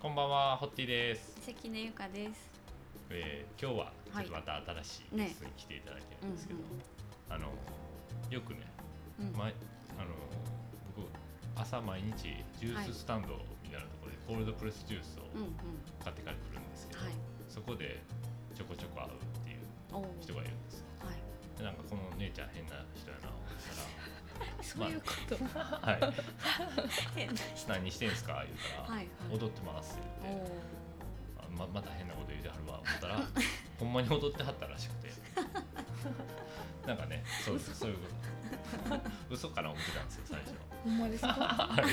[0.00, 1.34] こんばんは、ホッティです。
[1.44, 2.50] 関根ゆかです。
[3.10, 6.82] えー、今日はちょっとまた新しいねゲストに来ていただいてるんですけど、うんうん
[7.28, 7.50] あの
[8.30, 8.62] よくね、
[9.18, 9.50] うん前
[9.98, 10.14] あの
[10.94, 11.10] 僕
[11.58, 12.30] 朝毎日
[12.60, 15.56] ジューススタンドみたいなところでコールドプレスジュースをうんうん。
[15.98, 17.12] 買ってから来るんですけど、はい。
[17.48, 17.98] そこで
[18.54, 19.66] ちょこちょこ会うっていう。
[20.22, 20.86] 人がいるんですよ。
[21.02, 21.18] はい。
[21.58, 23.97] でなんかこの姉ちゃん変な人やな思った
[24.62, 25.36] そういうこと。
[25.58, 26.00] ら、はい。
[27.68, 28.44] 何してんすか？
[28.44, 29.08] 言うたら、はいはい。
[29.32, 30.52] 踊ってますってお言って。
[31.56, 33.20] ままた変なこと言うてはるわ思ったら。
[33.78, 35.08] ほんまに踊ってはったらしくて。
[36.86, 39.00] なんかねそうですそういうこと。
[39.30, 41.28] 嘘かな思ってたんですよ最初ほんまですか？
[41.28, 41.84] はい。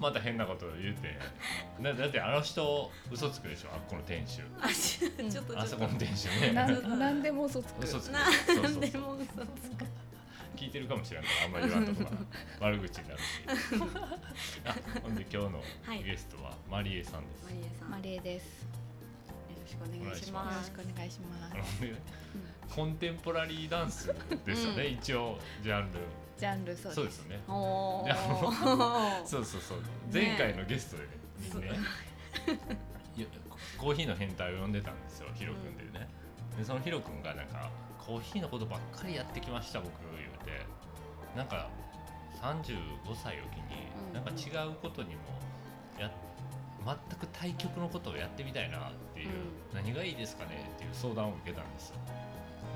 [0.00, 1.18] また変なこと言うて。
[1.80, 3.70] だだってあの人嘘つくでしょ？
[3.72, 4.42] あっこの店主。
[4.60, 6.52] あ、ちょっとあそこの店主ね。
[6.52, 7.82] なんなんでも嘘つく。
[7.84, 8.12] 嘘つく。
[8.12, 8.62] なそうそう。
[8.62, 9.86] なんでも嘘つく。
[10.64, 13.24] 聞いてるかもしれんからあんまり言わんとこが悪口になるし。
[14.64, 16.02] あほんで今日のはい。
[16.02, 17.90] ゲストはマリエさんです、マリエさん。
[17.90, 18.66] マよリエです。
[19.60, 20.70] ろしくお願いしよます。
[20.70, 21.80] ろしくお願いします。
[21.82, 21.94] ね
[22.74, 24.06] コンテンポラリーダンス
[24.46, 24.92] ですよね、うん。
[24.94, 26.00] 一応ジャンル。
[26.38, 26.94] ジャンルそうです。
[26.94, 27.40] そうですよね。
[27.46, 28.06] お。
[29.26, 30.96] そうそうそう前回のゲス
[31.52, 31.78] トでねね。
[33.16, 33.26] いや
[33.76, 36.08] コーヒーの変態を呼んでたんですよヒロ君でね、
[36.56, 37.70] でそのヒロ君がなんか
[38.06, 40.66] コーヒーのことばっかりやってきました僕言うて。
[41.36, 41.68] なんか
[42.40, 42.76] 35
[43.14, 44.14] 歳を機にうん。
[44.14, 45.20] なんか違うことにも
[45.98, 46.10] や
[46.84, 48.80] 全く対極のことをやってみたいなっ
[49.14, 49.28] ていう、
[49.72, 51.96] 何がいいですかねっていう相談を受けたんですよ。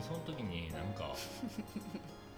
[0.01, 1.15] でその時になんか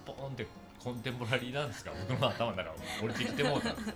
[0.05, 0.47] ポーンって
[0.83, 3.87] コンテンポラリーダンスが僕の頭の中降りてきてもうたんです。
[3.87, 3.93] よ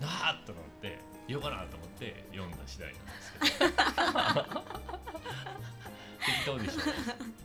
[0.00, 4.64] なあと思って言おうかなと思って読んだ次第なんですけど。
[6.24, 7.43] 適当でしょ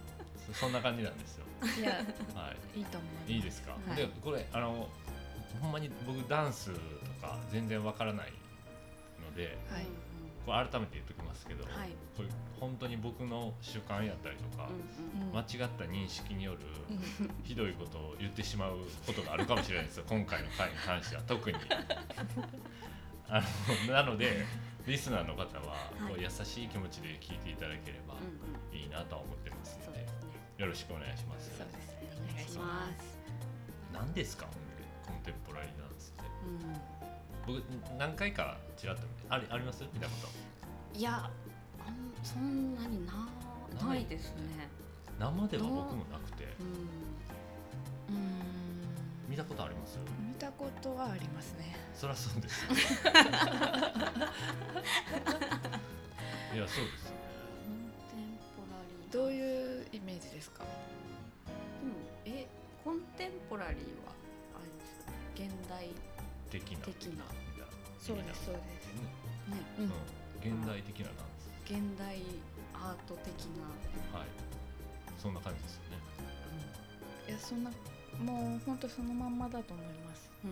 [0.54, 1.46] そそんな感じなんですよ。
[1.80, 1.92] いや
[2.36, 2.80] はい。
[2.80, 3.96] いいと思ういいですか、はい。
[3.96, 4.88] でこれあの
[5.62, 6.80] ほんまに僕ダンスと
[7.22, 8.34] か全然わからない
[9.22, 9.86] のではい。
[10.46, 11.90] これ改めて言っときますけど、はい。
[12.16, 15.30] これ本当に僕の主観やったりとか、うんうん。
[15.30, 15.36] うん。
[15.36, 16.60] 間違った認識による
[16.90, 17.30] うん。
[17.44, 20.06] ひどいことを言ってしまうことがあるかもしれないですよ。
[20.10, 21.58] 今回の回に関しては特に。
[23.32, 23.44] あ
[23.88, 24.44] のなので
[24.88, 28.16] リスナーの方はこう優しい気持ちで聞いていただければ。
[28.74, 29.59] いいなとは思ってます。
[30.60, 31.50] よろしくお願いします。
[31.58, 31.88] そうです。
[31.88, 33.18] ねお願いします。
[33.94, 34.46] 何ですか？
[35.08, 36.26] コンテンポラリーダンスって。
[37.48, 37.56] うん。
[37.56, 37.64] 僕
[37.98, 39.84] 何回かちらっとありあります？
[39.94, 41.00] 見たこと。
[41.00, 41.32] いや、
[41.80, 43.30] あんそんなにな
[43.88, 44.68] ないですね。
[45.18, 46.44] 生では僕もなくて。
[46.60, 46.64] う？
[48.12, 48.16] ん。
[48.16, 48.24] うん。
[49.30, 49.98] 見たことあります？
[50.28, 51.78] 見たことはありますね。
[51.96, 52.72] そりゃそうですよ。
[56.54, 57.12] いやそうですよ。
[57.12, 57.16] ね
[58.10, 59.14] コンテンポラリー。
[59.14, 59.39] どういう
[60.02, 60.64] イメージですか？
[61.84, 62.48] うん、え
[62.84, 64.14] コンテンポラリーは
[64.56, 65.90] あれです現代
[66.50, 66.80] 的な。
[66.86, 67.26] 的な。
[68.00, 68.88] そうですそうです。
[69.50, 69.86] ねねうん。
[69.86, 71.52] うん、現代的なダンス。
[71.66, 72.24] 現代
[72.74, 74.28] アート的な、はい。
[75.20, 75.98] そんな感じですよね。
[77.28, 80.32] いやそんなもう本当そのまんまだと思います。
[80.44, 80.52] うん。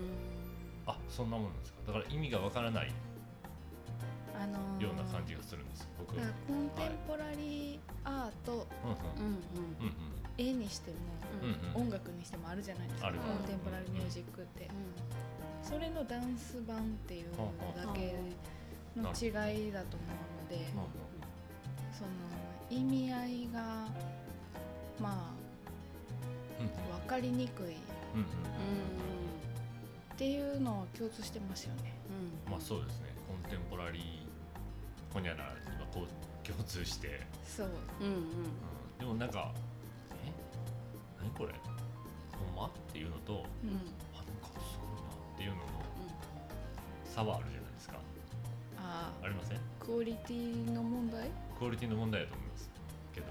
[0.85, 1.79] あそんなもんなんですか。
[1.87, 2.87] だから意味がわからない。
[2.87, 3.06] あのー
[4.85, 8.97] ような感じがするんですよ僕だはからコンテンポラリーアート、うんうん。
[8.97, 9.43] うん
[9.81, 9.87] うん。
[9.87, 9.93] うん
[10.39, 10.97] 絵にしても、
[11.41, 11.49] うん
[11.81, 11.87] うん。
[11.87, 14.69] 音楽にしてもあるじゃないですかあるコンテンポラリーミュージックって、
[15.63, 17.31] それのダンス版っていう
[17.75, 18.13] だけ
[18.95, 19.29] の違
[19.69, 20.09] いだと思う
[20.43, 20.63] ので、うん
[21.91, 22.09] その
[22.69, 23.87] 意味合いが
[25.01, 25.33] ま
[26.59, 27.73] うんあ分かりにくい。
[27.73, 27.77] っ
[30.17, 31.95] ていうのは共通してますよね。
[32.45, 32.51] うん。
[32.51, 33.07] まあそうですね。
[33.27, 34.26] コンテンポラリー
[35.13, 35.55] ほにゃららは
[35.93, 37.69] こう共通して、そう。
[38.01, 38.07] うん。
[38.07, 38.21] うんうん、
[38.99, 39.51] でもなんか
[40.25, 40.31] え？
[41.19, 41.53] 何これ？
[41.53, 42.67] ほんま？
[42.67, 43.39] っていうのとうん。
[43.39, 45.63] あなんかすごいなっていうのの
[47.05, 47.95] 差はあるじゃないですか。
[48.77, 49.59] あありません？
[49.79, 51.29] クオリティの問題？
[51.57, 52.69] クオリティの問題だと思います。
[53.13, 53.27] けど。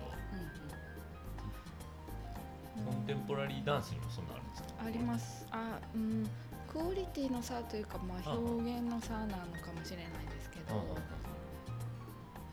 [2.85, 4.69] コンテンポラリーダンスにもそんなのあるんですか？
[4.85, 5.47] あります。
[5.51, 6.29] あうん。
[6.71, 8.33] クオリティの差というか、まあ、あ。
[8.37, 9.37] 表現の差なのか
[9.75, 10.97] もしれないですけど、うんうんうん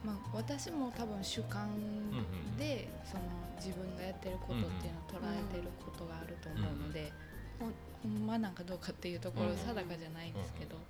[0.04, 3.24] まあ、私も多分主観うんで、その
[3.56, 7.12] 自分がやってることっていうのを捉えてることがあると思うので、
[7.60, 7.74] ほん
[8.04, 10.82] ほんまなんかどうかっていうところうん定かじゃないんですけど、うん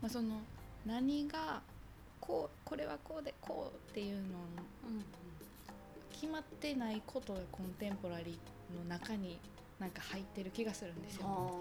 [0.00, 0.40] まあ、その
[0.86, 1.60] 何が
[2.18, 5.04] こうこれはこうでこうっていうのうん
[6.10, 9.38] 決まってないことがコンテンポラリーの中に
[9.78, 11.26] なんか入ってる気がするんですよ。
[11.26, 11.60] は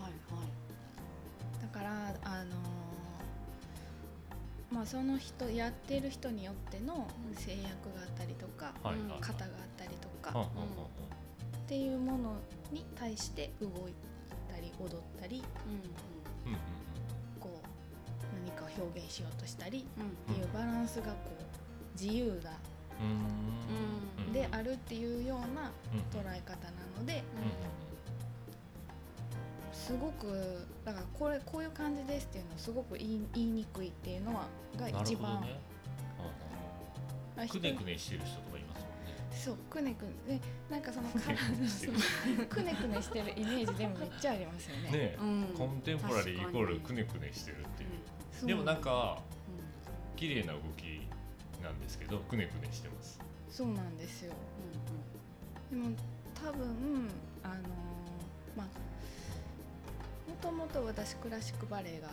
[0.00, 0.12] いはい。
[1.60, 2.75] だからあのー
[4.70, 9.08] まあその人やってる人によっての制約があったりとか、うはいはい。
[9.10, 10.90] はい型があったりとか、ほうほうほうほ
[11.58, 12.36] っていうもの
[12.72, 13.94] に対して動い
[14.48, 16.52] たり踊ったりううん。
[16.52, 16.66] うんうん
[18.78, 20.34] 表現しようとしたりうん。
[20.34, 24.26] っていうバランスがこう自由なうーん。
[24.26, 27.22] うんであるっていうようなうん捉え方なので
[29.72, 34.46] すごくだからこれこういう感じですっていうのをすごく言い言いにくいっていうのは
[34.78, 35.60] がなるほど一番、ね
[37.36, 39.12] まあうんくねくねしてる人とかいますもんね。
[39.32, 40.38] そうくねくね。
[40.38, 40.40] で
[40.70, 41.92] なんかそのくねくねしてる。
[42.46, 44.90] くねくねしてるイメージでもめっちゃありますよね。
[44.90, 45.44] ねうん。
[45.58, 47.90] コンテンポラリーイコールくねくねしてるっていう。
[48.32, 48.48] そう。
[48.48, 49.20] でもなんか
[50.14, 51.02] う綺麗な動き
[51.62, 53.20] なんですけどくねくねしてます。
[53.50, 54.32] そうなんですよ。
[55.72, 55.82] んうん。
[55.82, 55.96] でも
[56.32, 57.10] 多分
[57.42, 57.58] あのー
[58.56, 58.72] まあも
[60.46, 62.08] ともと私クラシックバレエが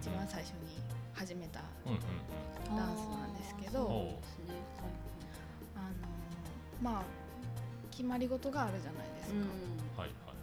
[0.00, 0.80] 一番最初に
[1.12, 4.14] 始めた、ダンスなんですけどあのー
[6.82, 7.02] まあ
[7.90, 9.36] 決まり事があるじゃないですか。
[9.36, 10.00] うん。
[10.00, 10.36] はいはい。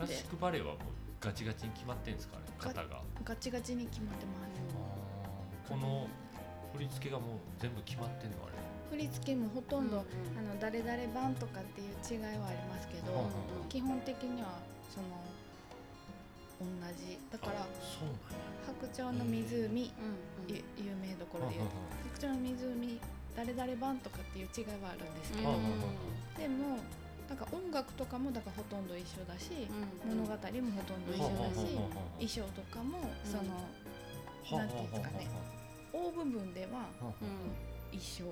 [0.00, 0.76] ラシックバレエはもう
[1.20, 3.02] ガチガチに決まってんですかねガ型が。
[3.22, 5.68] ガチガチに決まってます。
[5.68, 6.08] この
[6.72, 8.56] 振り付けがもう全部決まってんのあれ。
[8.96, 10.02] 振り付けもほとんど、うん
[10.38, 13.68] あの誰々版とかっていう違いはありますけど、うんうん。
[13.68, 14.56] 基本的には
[14.88, 15.20] その
[16.60, 16.66] 同
[16.96, 17.18] じ。
[17.30, 19.92] だからあそうなんや「白鳥の湖」
[20.48, 23.00] 有名どころで言ううんうん「白鳥の湖」
[23.36, 25.50] 誰々版とかっていう違いはあるんですけど、
[26.38, 26.78] でも
[27.28, 29.66] なんか音楽とかもだからほとんど一緒だし、
[30.04, 30.16] うん。
[30.16, 31.66] 物語もほとんど一緒だし、
[32.14, 33.66] 衣装とかもその、
[34.56, 35.28] なんていうんですかね
[35.92, 36.86] 大部分では
[37.90, 38.26] 一緒、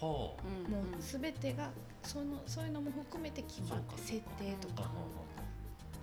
[0.00, 1.70] はうんもう全てが
[2.02, 4.90] そのそういうのも含めて決まって設定とあか、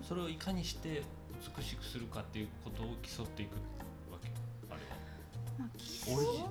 [0.02, 1.02] それをいかにして
[1.56, 3.54] 美しくするかっていうことを競っていく
[4.10, 4.30] わけ。
[4.70, 4.96] あれは
[5.58, 6.48] まあ、オリジっ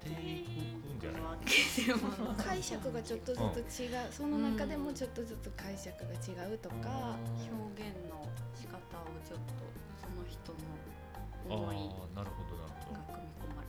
[0.00, 0.44] てい
[0.82, 9.54] くんじゃないわけでも解釈がちょっとずつ違う、その中でもちょっとずつ解釈が違うとか、表現の仕方をちょっと
[10.00, 10.54] その人
[11.46, 13.68] あの思いあなるほどなるほが組み込まれ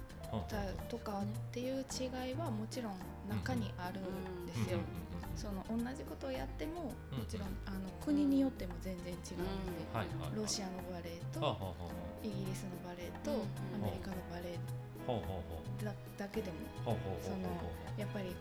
[0.74, 1.21] たとか。
[1.21, 2.94] っていう違いはもちろん
[3.30, 4.80] 中にあるんですよ。
[5.37, 6.91] その同じことをやってもも
[7.29, 11.39] ちろんあの国によっても全然違うので、ロシアのバレエと
[12.23, 14.59] イギリスのバレエとうんアメリカのバレエ
[15.85, 16.57] だだけでも
[17.21, 17.37] その
[17.97, 18.35] やっぱり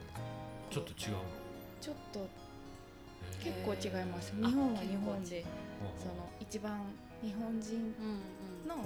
[0.71, 1.13] ちょっと違う。
[1.13, 1.19] の
[1.81, 4.33] ちょっとへ結構違います。
[4.35, 5.45] 日本は日本でえ
[6.01, 6.81] その一番
[7.23, 8.21] 日本人うん
[8.65, 8.69] うん。
[8.69, 8.83] のな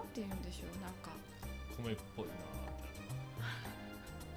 [0.00, 1.10] んて言うんでしょうなんか
[1.76, 2.32] 米っぽいな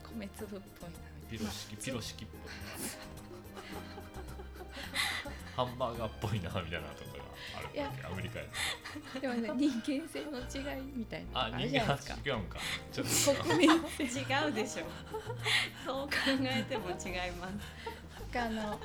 [0.13, 0.95] 米粒っぽいな
[1.29, 2.41] ピロシキピロシキっぽい。
[2.41, 2.55] な
[5.55, 7.23] ハンバーガーっぽいなみたいなとかが
[7.57, 7.67] ある。
[7.81, 8.45] わけアメリカや
[9.13, 9.19] と。
[9.19, 12.17] でもね人間性の違いみたいなあのあじゃないですか。
[12.25, 12.59] 違うんか。
[12.91, 13.07] ちょっ
[13.37, 14.03] と国民性。
[14.03, 14.07] 違
[14.49, 14.83] うでしょ。
[15.85, 16.11] そう考
[16.41, 17.53] えても違います。
[18.33, 18.77] があのなん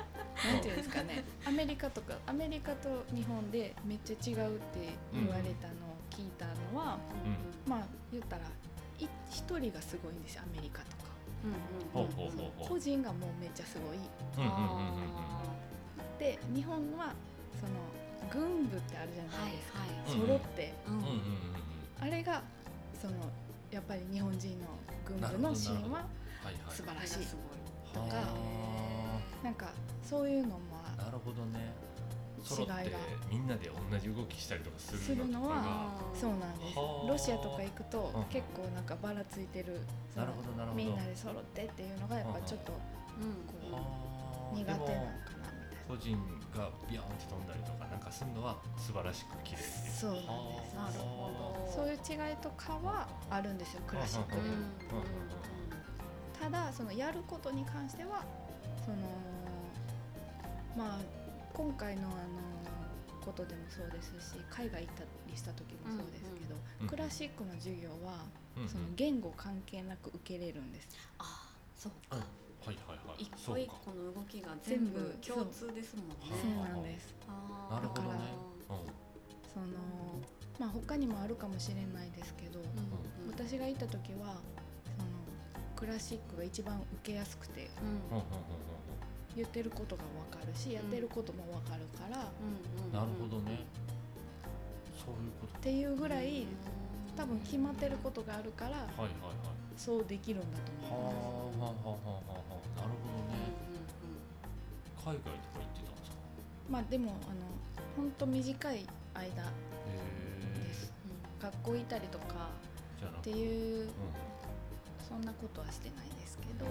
[0.61, 1.23] ていうんですかね。
[1.45, 6.97] アメリカとかアメリカと日本でめっちゃ違うって言われたのを聞いたのは、
[7.67, 7.79] まあ
[8.11, 8.43] 言ったら
[8.99, 11.10] い一人がすごいんですよアメリカとか
[11.43, 12.69] うんうんほうほうほうほう。
[12.69, 13.97] 個人がもうめっちゃすごい。
[16.19, 17.13] で日本は
[17.59, 17.73] その
[18.31, 20.27] 軍部ってあるじゃないですか、はいはい。
[20.27, 21.17] 揃って、うんうんうんうん。
[22.01, 22.43] あれが
[22.99, 23.13] その
[23.71, 24.67] やっぱり日本人の
[25.05, 26.05] 軍部のシーンはは
[26.43, 26.55] いはい。
[26.69, 27.25] 素晴らしい。
[27.25, 27.35] す
[27.93, 28.23] とかは
[29.43, 29.73] なんか
[30.03, 30.59] そういうのも
[30.97, 31.73] あなるほどね
[32.43, 32.91] 揃って
[33.29, 36.77] みんなで同じ動きしたりとかすするのはそうなんです。
[36.77, 37.09] はあ。
[37.09, 38.23] ロシアとか行くとうん。
[38.25, 39.79] 結構なんかばらついてる
[40.15, 40.83] なるほどなるほど。
[40.83, 42.77] みんなで揃ってっていうのがやっぱちょっとこ
[44.53, 45.11] う苦手なのかなみたいな。
[45.87, 46.17] 個人
[46.55, 50.25] がビヨーンって飛んだりとかなんかするのは素晴らしく綺麗っていうそうなんで
[50.69, 50.75] す。
[50.75, 51.29] なるほ
[51.67, 51.71] ど。
[51.71, 53.81] そういう違いとかはあるんですよ。
[53.87, 54.41] クラシックで。
[56.41, 58.23] ただそのやることに関しては
[58.83, 58.97] その
[60.75, 60.99] まあ
[61.61, 62.17] 今回のあの
[63.23, 66.87] ことでもそうですし海外行ったりした時もそうですけど、うん。
[66.87, 68.25] クラシックの授業は
[68.57, 68.69] うんうん。
[68.69, 70.89] その言語関係なく受けれるんです。
[71.19, 72.25] あそううんか
[72.65, 73.21] はいはいはい。
[73.21, 76.15] 一個一個の動きが全部共通ですもんね。
[76.41, 77.13] そうなんです。
[77.29, 77.67] あ。
[77.69, 78.09] ーなるほどね。
[78.69, 78.77] うん。
[79.53, 79.65] その
[80.57, 82.65] まあ他にもあるかもしれないですけど、うん。
[82.65, 82.73] うん
[83.29, 84.41] 私が行った時は
[84.97, 85.09] その
[85.75, 87.69] クラシックが一番受けやすくて
[88.11, 88.31] うんうんうん
[89.35, 92.23] 言ってることがわかるし、やってることもわかるから。
[92.23, 92.93] っうんうん。
[92.93, 93.65] なるほどね。
[94.97, 95.59] そういうこと。
[95.59, 96.47] ていうぐらいうん
[97.17, 99.09] 多分決まってることがあるからはいはいはい。
[99.75, 101.85] そうできるんだとはあ思います。
[101.85, 102.41] はあはあはあは
[102.77, 103.51] あなるほどね
[104.97, 106.17] 海外とか行ってたんですか
[106.69, 107.41] まあでもあの
[107.97, 110.91] 本当短い間です。
[111.41, 112.49] 学校行ったりとか
[113.19, 113.89] っていううん
[115.07, 116.65] そんなことはしてないですけど、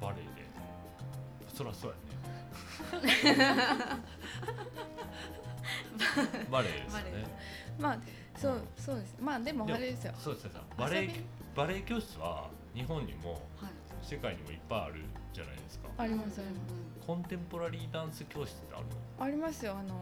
[0.00, 0.39] バレエで
[1.60, 1.96] そらそうや
[3.02, 3.20] ね。
[6.50, 7.24] バレエですよね。
[7.78, 7.98] まあ
[8.34, 9.16] そうそうです。
[9.20, 10.14] まあでもあれですよ。
[10.18, 11.10] そうですねバレエ
[11.54, 13.70] バレエ教室は日本にもはい。
[14.02, 15.88] 世界にもいっぱいあるじゃないですか。
[15.98, 16.60] ありますありま
[17.06, 19.76] コンテンポラリーダンス教室ってあるすありますよ。
[19.76, 20.00] あの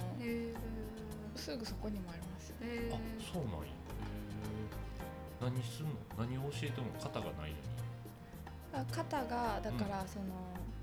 [1.35, 2.63] すぐそこにもありますあ
[3.33, 3.67] そうなんや。
[5.41, 5.91] 何すんの？
[6.19, 7.79] 何を教えても型がないのに。
[8.73, 10.27] あ型がだからその、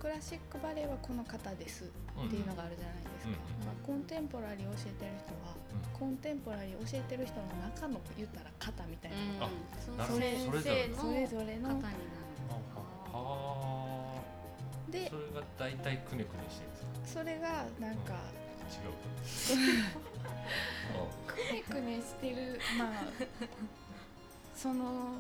[0.06, 5.58] クラシックバレエはこの型ですうんっていうのがあるじゃないですか、うんまあ、コンテンポラリーを教えてる人は、
[5.98, 10.14] コンテンポラリーを教えてる人の中の言ったら型みたいな、あそなる
[10.46, 10.62] のほど。
[10.62, 11.98] 先生のそれぞれの方になる。
[13.18, 14.30] はあ
[14.94, 17.26] でそれが大体くねくねしてるんですか？
[17.26, 18.14] それがなんか、
[18.70, 18.94] 違う。
[21.26, 23.10] くねくねしてるまあ
[24.56, 25.18] その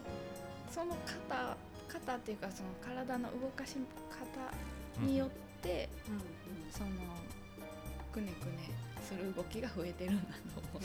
[0.69, 0.93] その
[1.27, 1.57] 型
[2.05, 3.75] 型っていうかその体の動かし
[4.09, 5.29] 方によっ
[5.61, 6.21] て、うんうん
[6.71, 6.89] その
[8.11, 8.71] くねくね
[9.01, 10.83] する動きが増えてるんだと思う。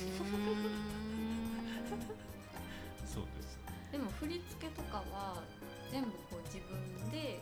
[3.07, 3.59] そうです
[3.93, 5.43] でも振り付けとかは
[5.91, 7.41] 全部こう自分で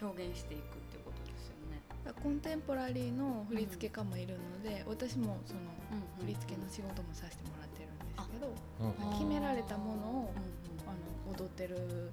[0.00, 1.82] 表現していくってことですよね。
[2.22, 5.60] コンテンポラリーの振付家もいるので、私もその
[6.20, 8.48] 振り付けの仕事もさせてもらってるんですけど、
[8.80, 10.34] うん決められたものを
[11.36, 12.10] 踊ってる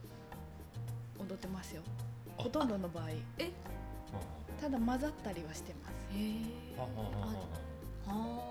[1.19, 1.81] 踊ってますよ。
[2.37, 2.43] あ。
[2.43, 3.09] ほとんどの場合。
[3.37, 3.51] え？
[4.61, 5.93] ただ混ざったりはしてます。
[6.11, 6.77] うん、へえ
[8.07, 8.47] あ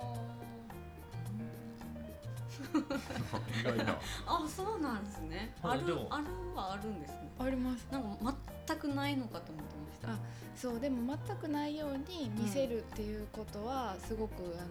[3.60, 3.92] 意外な。
[4.26, 5.54] ああそうなんですね。
[5.62, 6.08] あるあでも。
[6.10, 7.30] あるはあるんですね。
[7.38, 7.86] あります。
[7.90, 8.34] なんか
[8.66, 10.12] 全くないのかと思ってました。
[10.12, 10.18] あ
[10.56, 14.64] そうでも全くないように見せるっていうことはすごくあ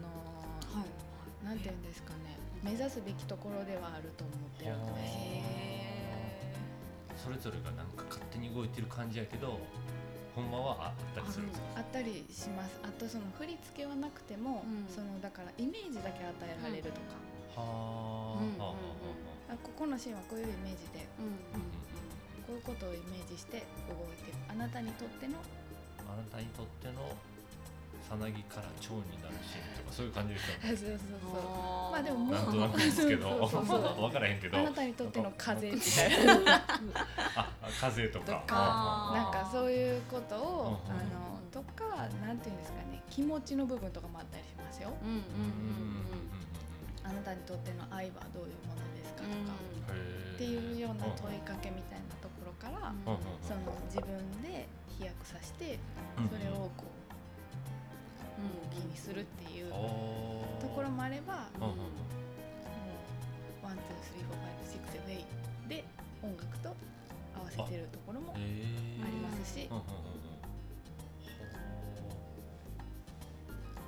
[0.73, 1.45] のはい。
[1.45, 2.35] なんていうんですかね。
[2.65, 5.74] 目指すべきところではあると思ってるんですへ
[7.25, 9.57] それぞれがなんか勝手に動いてる感じやけど
[10.35, 11.67] ほんまはあったりするんですか？
[11.77, 12.77] あったりします。
[12.83, 14.85] あとその振り付けはなくても、うん。
[14.93, 17.17] そのだからイメージだけ与えられるとか、
[17.57, 18.59] はあ、うん。
[18.61, 18.69] はあ。
[18.69, 18.75] は
[19.49, 21.07] あここのシーンはこういうイメージで。
[22.45, 24.37] こういうことをイメージして動いてる。
[24.47, 25.41] あなたにとっての？
[26.05, 27.15] あなたにとっての
[28.07, 30.77] さなぎから蝶になるシーンとかそういう感じですよね。
[30.77, 33.47] そうそうそうまあでももうなんとなくですけど。
[33.47, 34.57] 分 からへんけど。
[34.57, 36.55] あなたにとっての風みたいな
[37.35, 37.49] あ
[37.81, 45.23] 風とかとかなんかそういうことをうんあのとかなんていうんですかね気持ちの部分とかもあったりしますようんうんうん
[47.03, 49.29] あなたにとっての愛はどういうものですかと。
[49.29, 52.93] かっっていうような問いかけみたいなところから
[53.41, 54.67] その自分で
[54.99, 55.79] 飛躍させて
[56.17, 56.94] うんそれをこう
[58.71, 59.75] 気にするっていうと
[60.61, 61.61] ところもあればうん
[63.63, 65.25] one two three four five six seven eight
[65.69, 65.83] で
[66.23, 66.69] 音楽と
[67.35, 68.43] 合わせてるところもあり
[69.21, 69.69] ますし。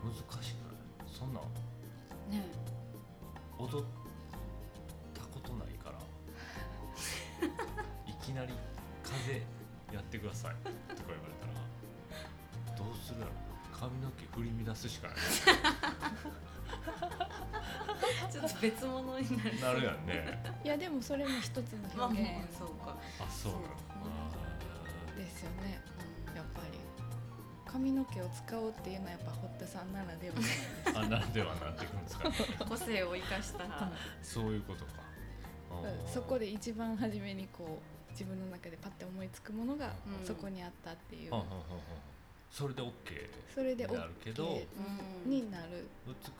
[0.04, 0.70] 難しくな
[1.06, 1.10] い？
[1.12, 1.40] そんな。
[1.42, 1.44] ん
[2.32, 2.44] ね。
[3.60, 3.86] 踊っ
[5.14, 5.98] たことないから。
[8.08, 8.54] いきなり
[9.04, 9.34] 「風
[9.94, 10.76] やってください」とか
[11.10, 11.54] 言われたら
[12.78, 13.32] どうするやろ？
[13.80, 15.18] 髪の毛振り乱すしかない。
[18.32, 19.62] ちょっと別物になる。
[19.62, 20.44] なるやんね。
[20.64, 22.98] いやでもそれも一つのまあ表まあそうか。
[23.20, 23.60] あそうな
[25.16, 25.80] ですよね。
[26.30, 26.80] うんやっぱり。
[27.66, 30.36] 髪の毛を使おうっていうのはやっぱ堀田さんならでは。
[30.96, 32.30] あなんではなってくるんですか。
[32.30, 32.36] ね
[32.68, 33.92] 個性を生かした。
[34.24, 35.06] そういうことか。
[36.12, 37.80] そこで一番初めにこ
[38.10, 40.26] う自分の中でパッて思いつくものがうん。
[40.26, 41.80] そこにあったっていう、はんはんはんはん
[42.51, 42.92] それで OK
[43.54, 44.66] それでになるけど OK
[45.25, 45.32] うん。
[45.32, 45.88] になる。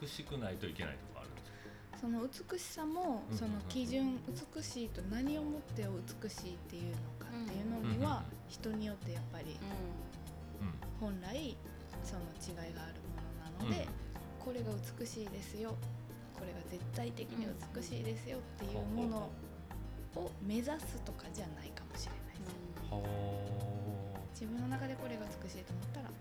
[0.01, 1.97] 美しくないといけないとかあるんですか？
[2.01, 2.21] その
[2.51, 4.19] 美しさもうんその基準
[4.55, 5.91] 美しいと何をもってを
[6.23, 9.57] 美しいっていうのかっていうのには人によってやっぱり
[10.61, 10.73] うん。
[10.99, 11.55] 本来
[12.03, 12.93] その違いがある
[13.59, 13.87] ものなので、
[14.39, 15.75] これが美しいですよ
[16.33, 17.45] これが絶対的に
[17.75, 19.29] 美しいですよっていうもの
[20.15, 22.93] を目指すとかじゃないかもしれないです。
[22.93, 23.66] は
[24.38, 26.13] 自分の中でこれが美しいと思ったら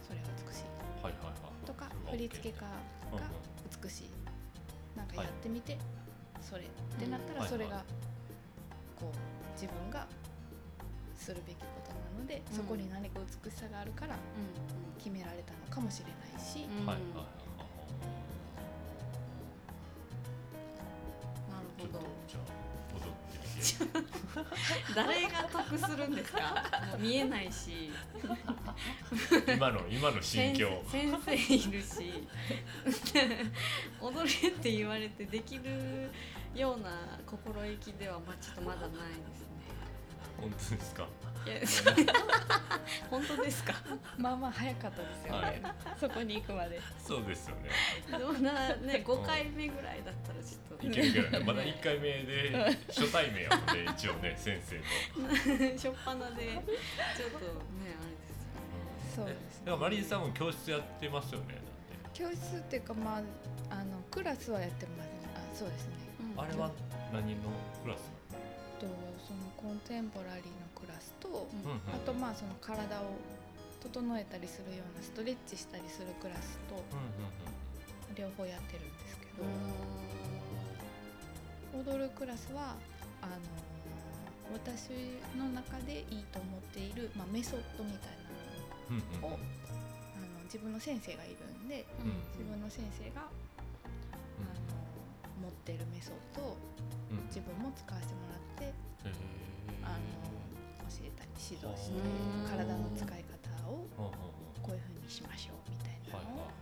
[0.00, 0.64] それが美しい。
[0.72, 1.66] あはいはいはい。
[1.68, 2.64] とか振付家が
[3.12, 3.28] うんうん
[3.68, 4.10] 美しい。
[4.96, 5.76] なんかやってみて
[6.40, 6.64] それっ
[6.98, 7.84] てなったうんらそれが
[8.96, 9.16] こう
[9.52, 10.06] 自分が
[11.14, 12.56] するべきことなのでうん。
[12.56, 14.18] そこに何か美しさがあるからう
[14.96, 16.64] 決められたのかもしれないし。
[16.64, 16.86] んうん。
[16.86, 17.28] はいはいはい。
[21.52, 22.00] なるほど。
[24.94, 26.64] 誰が得するんですか？
[26.98, 27.90] 見えないし。
[29.54, 32.12] 今の今の心境先生いるし
[34.00, 36.10] 踊れって言われてできる
[36.54, 36.90] ような
[37.26, 39.46] 心意気ではまあちょっとまだないですね
[40.40, 41.06] 本当ですか？
[43.10, 43.74] 本当ですか？
[44.16, 45.40] まあまあ早かったですよ。
[45.40, 45.62] ね、はい。
[45.98, 46.80] そこに行くまで。
[46.98, 47.70] そうですよね。
[48.18, 50.86] どんなね5回目ぐらいだったらちょっと。
[50.86, 51.44] いけるけどね。
[51.44, 54.78] まだ1回目で初対面やもんね一応ね先生
[55.72, 56.70] と、 しょっぱなでちょっとね
[57.98, 58.24] あれで
[59.14, 59.24] すよね。
[59.24, 59.58] そうです。
[59.64, 61.54] だからマリーさんも教室やってますよね
[62.04, 63.22] だ教室っていうかまあ
[63.70, 65.08] あのクラスはやってます。
[65.34, 65.94] あそうですね。
[66.36, 66.70] あれは
[67.12, 67.50] 何の
[67.82, 68.12] クラス
[68.78, 68.86] と
[69.58, 73.18] コンテンポラリーのクラスと、うんあとまあその体を
[73.82, 77.34] 整えたりするようなストレッチしたりするクラスとうんうん
[78.14, 79.44] 両方やってるんですけど、
[81.78, 82.74] う踊るクラスは
[83.22, 83.34] あの
[84.52, 84.90] 私
[85.38, 88.18] の中でいいと思っている、まあ、メソッドみたい
[88.90, 89.38] うんうんなのを、
[90.16, 92.16] あの自分の先生がいるんでんうん。
[92.32, 93.30] 自分の先生が、あ
[95.36, 96.56] の持ってるメソッドを
[97.12, 97.26] うんうん。
[97.26, 98.74] 自分も使わせてもらって
[99.08, 99.47] へー
[99.84, 100.04] あの
[100.88, 102.48] 教えたり指導しうてん。
[102.48, 104.62] 体の使い方をうんうんうん。
[104.62, 106.58] こういう風にしましょうみたいなのをはい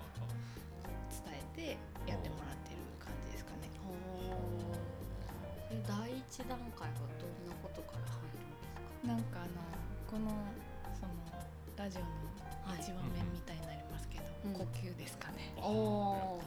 [1.11, 3.67] 伝えてやってもらってる感じですかね。
[3.83, 9.09] ほーえ第一段階はどんなことから入るんですか？
[9.11, 9.59] なんかあの
[10.07, 10.31] この
[10.95, 11.11] その
[11.75, 12.07] ラジオの
[12.71, 14.53] はい一話面みたいになりますけど、うん。
[14.55, 15.51] 呼吸ですかね。
[15.59, 16.47] あおー。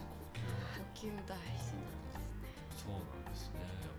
[0.80, 2.56] 呼吸なんだ呼吸大事なんですね。
[2.80, 3.60] そうなんですね。
[3.60, 3.99] やっぱり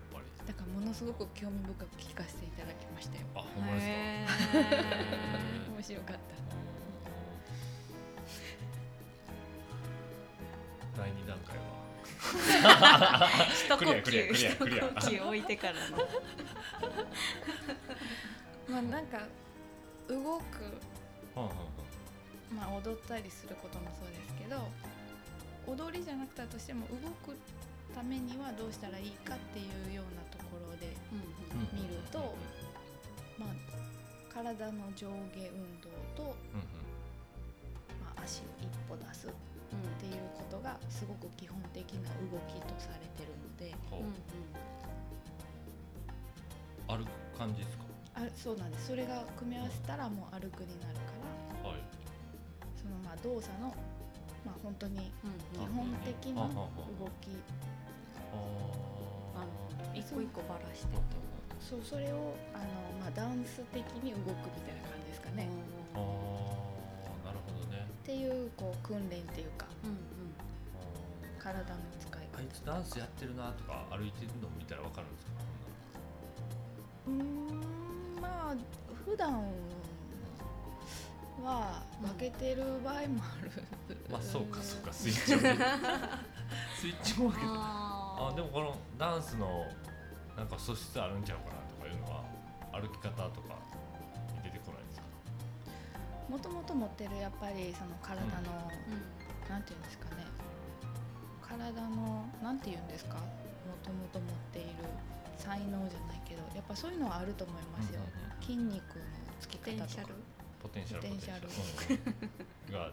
[0.61, 3.25] からものすごく興味深く聞かせていただきましたよ。
[3.35, 3.87] あほんまです
[5.67, 5.67] か？
[5.73, 6.21] 面白かった。
[11.01, 11.61] 第二段階は？
[13.53, 14.31] 一呼吸。
[14.33, 15.97] 一呼吸置いてからの。
[18.69, 19.19] まあなんか
[20.07, 20.43] 動く
[22.53, 24.67] まあ踊ったりすることもそうですけど
[25.67, 27.37] 踊りじゃなくたとしても動く
[27.95, 32.35] ためにはどうしたらいいかっていうようなところで、うん見ると
[33.37, 33.49] まあ、
[34.33, 36.35] 体の上下運動と、
[38.01, 43.75] まあ、足を一歩出すっうんていうことがすごく基本的な動きとされてるので。
[43.89, 43.99] ほう。
[44.01, 44.13] うん
[46.87, 47.83] 歩く感じですか？
[48.15, 48.87] あそうなんです。
[48.87, 51.01] それが組み合わせたらもう歩くになるか
[51.63, 51.69] ら。
[51.69, 51.79] はい。
[52.75, 53.69] そのまあ動作の、
[54.45, 55.73] まあ、本当にうん基うん。
[55.73, 57.29] 本的な動き
[59.35, 59.99] あー。
[59.99, 60.97] 一個一個ばらして
[61.59, 62.65] そうそれをあの、
[62.99, 65.47] まあ、ダンス的に動くみたいな感じですかね。
[65.93, 66.01] あー。
[67.25, 67.85] なるほどね。
[68.03, 69.97] っていうこう訓練っていうかうんうん。
[71.39, 71.65] 体の
[71.99, 75.31] 使いあいつダンスやってるなとか歩いてるの見たらわかるんですか？
[77.05, 77.23] 方うー
[78.19, 78.55] んまあ
[79.05, 79.43] 普段
[81.43, 83.01] は負けてる場合もあ
[83.43, 83.51] る、
[84.11, 85.57] まあそうかそうかスイッチをね
[86.79, 87.47] スイッチも分けて
[88.21, 89.65] ああでもこのダンスの
[90.37, 92.23] なんか素質あるんちゃうかなとかいうのは
[92.71, 93.57] 歩き方とか
[94.37, 95.05] に出てこないですか？
[96.29, 98.29] もともと持ってるやっぱりその体の、
[98.85, 99.49] うん。
[99.49, 100.23] なんていうんですかね。
[101.41, 103.15] 体のなんていうんですか？
[103.17, 103.23] も
[103.83, 104.69] ともと持っている
[105.37, 108.45] 才能じゃないけどやっぱそういうのはあると思いますよ、うんうんうん。
[108.45, 109.03] 筋肉の
[109.41, 110.13] つき方とか。
[110.61, 111.01] ポテンシャル。
[111.01, 111.41] ポテンシャル。
[111.41, 111.99] ポテンシャル。
[112.69, 112.73] うん。
[112.73, 112.91] が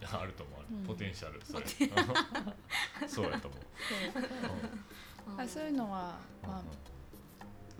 [0.12, 0.84] あると思う、うん。
[0.84, 1.66] ポテンシャルそれ
[3.08, 3.60] そうやと思う、
[4.14, 5.40] そう。
[5.40, 6.62] あそういうのはうんまあ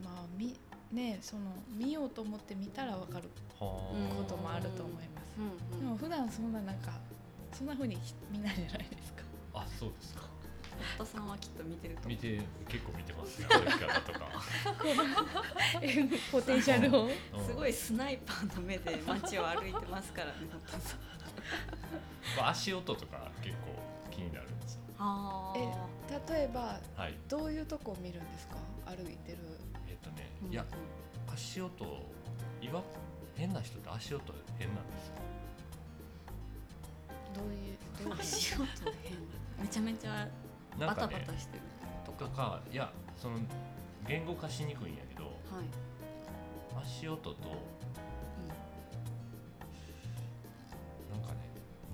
[0.03, 0.59] まあみ
[0.93, 5.37] ねその見ようと思って見たらわかることもあると思います、
[5.79, 6.93] でも普段そんななんか
[7.53, 7.99] そんな風に
[8.31, 9.23] 見ないじゃないですか。
[9.55, 10.27] ああそうですか。
[10.99, 12.11] 夫さんはきっと見てると思う。
[12.11, 13.47] 見て結構見てますね。
[13.49, 14.29] 歩き方とか、
[16.31, 17.05] ポテンシャルを？
[17.05, 21.16] うんすごいスナイパーの目で街を歩いてますからね夫さんまあ
[22.49, 23.75] 足音とか結構
[24.11, 24.81] 気になるんですよ。
[24.99, 25.73] あえ
[26.33, 27.15] 例えばはい。
[27.29, 28.57] どういうとこを見るんですか？
[28.87, 29.39] 歩いてる。
[29.89, 30.53] えっとね、うん。
[30.53, 30.65] いや
[31.33, 31.85] 足音
[32.63, 32.83] いわ
[33.37, 34.23] 変な人って足音
[34.59, 35.15] 変なんですよ。
[37.35, 38.21] どういうどういう？
[38.21, 38.67] 足音
[39.03, 39.19] 変。
[39.61, 40.29] めちゃめちゃ
[40.79, 41.63] バタバタしてる
[42.05, 42.25] とか。
[42.25, 43.39] とかいやその
[44.09, 47.35] 言語化しにくいんやけどはい、足音と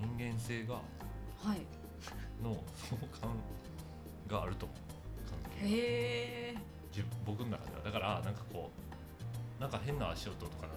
[0.02, 0.74] 人間性が
[1.44, 1.60] うん、はい。
[2.42, 3.36] の 相関
[4.28, 4.66] があると。
[4.66, 4.78] 思う
[5.44, 5.60] 関係。
[5.62, 5.70] がへ
[6.54, 6.56] え。
[6.90, 7.82] 自分僕の中では。
[7.84, 8.70] だからなんかこ
[9.58, 10.76] うなんか変な足音とかなっ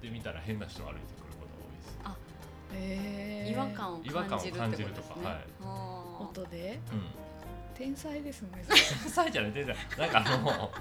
[0.00, 1.98] てみたら変な人が歩いてくることが多いです。
[2.74, 5.44] へー違和感を違和感を感じるとですねとかはい。
[6.22, 6.80] 音で？
[6.92, 7.02] うん。
[7.74, 8.64] 天才ですね。
[8.66, 8.76] 天
[9.10, 9.76] 才じゃない天才。
[9.98, 10.72] なんかあの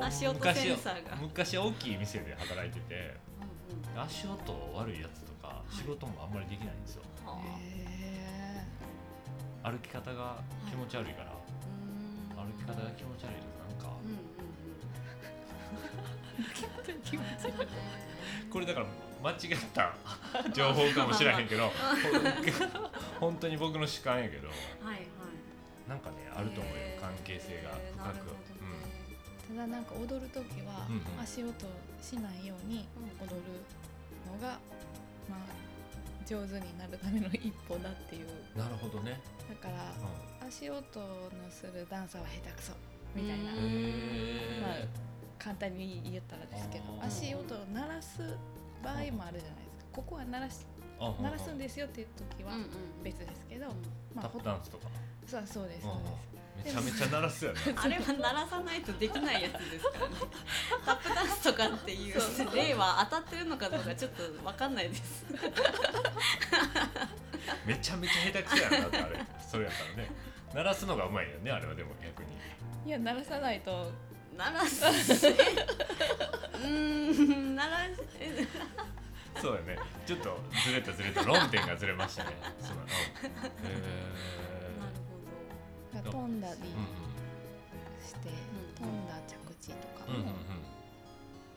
[0.04, 1.16] 足音昔センサーが。
[1.16, 4.00] 昔大きい店で働いててうんうん。
[4.02, 5.32] 足音悪いやつと
[5.70, 7.58] 仕事もあんまりできないんですよ、はあ。
[7.60, 8.66] へ
[9.62, 11.32] 歩き方が気持ち悪いから、
[12.36, 13.96] 歩き方が気持ち悪いとなんか。
[14.02, 14.20] うんうんう
[16.98, 17.00] ん。
[17.02, 17.68] 気持ち悪い
[18.50, 18.86] これだから
[19.22, 19.38] 間違っ
[19.72, 19.94] た
[20.52, 21.70] 情報かもしれへんけど
[23.20, 25.06] 本当に僕の主観やけどはいはい。
[25.88, 27.96] なんかねあると思うよ関係性が深く。
[27.98, 28.38] なるほどね。
[29.48, 31.20] ただなんか踊る時はうんうん。
[31.20, 31.54] 足音
[32.02, 32.86] しないように
[33.20, 33.42] 踊る
[34.26, 34.58] のが
[35.28, 35.64] まあ
[36.26, 38.28] 上手になるための一歩だっていう。
[38.28, 42.72] うんなるほどね、だからう足音のするダンサーは下手くそ
[43.14, 43.44] みたいな。
[43.44, 44.88] まあえ
[45.38, 48.22] 簡単に言ったらですけど足音を鳴らす
[48.82, 49.40] 場合もあるじゃないで
[49.78, 49.90] すか。
[49.92, 50.64] ここは鳴らし
[51.20, 52.52] 鳴らすんですよっていう時は
[53.02, 53.72] 別ですけど、うん
[54.14, 54.88] まあタップダンスとか
[55.26, 57.60] そうそうですうんそううんですめちゃめちゃ鳴らすよね。
[57.76, 60.14] あれは鳴らさないとできないやつですからね。
[60.86, 65.24] タップダンスとかっていうそう例は当たってるのかどうかちょっと分かんないです。
[67.66, 69.24] めちゃめちゃ下手くそやなだってあれ。
[69.50, 70.10] それやったらね。
[70.54, 72.28] 鳴らすのがうまいよねあれはでも逆に。
[72.86, 73.92] いや鳴らさないと。
[74.36, 74.84] 鳴らす？
[74.84, 75.30] え？
[76.54, 78.46] うーん鳴らしえ
[79.40, 79.78] そうだね。
[80.06, 81.22] ちょっとずれたずれた。
[81.22, 82.30] 論点がずれましたね。
[82.60, 83.84] そうだなへなる
[84.50, 84.53] ほ
[86.10, 88.32] 飛んだりえして、ん。
[88.76, 90.32] 飛んだ着地とかうんうんうんも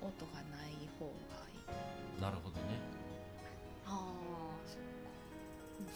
[0.01, 0.07] うん。
[0.07, 2.21] 音がない方がいい。
[2.21, 2.79] なるほどね。
[3.86, 4.13] どああ
[4.65, 5.12] そうか。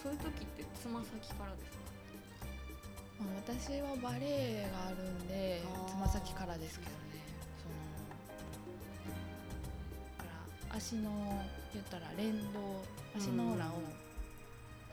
[0.03, 1.83] そういう時ってつま先からですか？
[3.21, 6.97] まあ、私はバレエがあるんでつま先からですけどね。
[7.61, 7.75] その
[10.17, 10.29] だか
[10.69, 11.11] ら足の
[11.73, 12.83] 言ったら連動
[13.15, 13.69] 足の裏を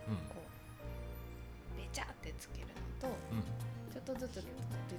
[0.09, 0.37] うんこ
[1.75, 2.68] うベチャってつける。
[2.68, 2.68] の
[3.01, 3.43] とうん。
[3.93, 4.43] ちょっとずつで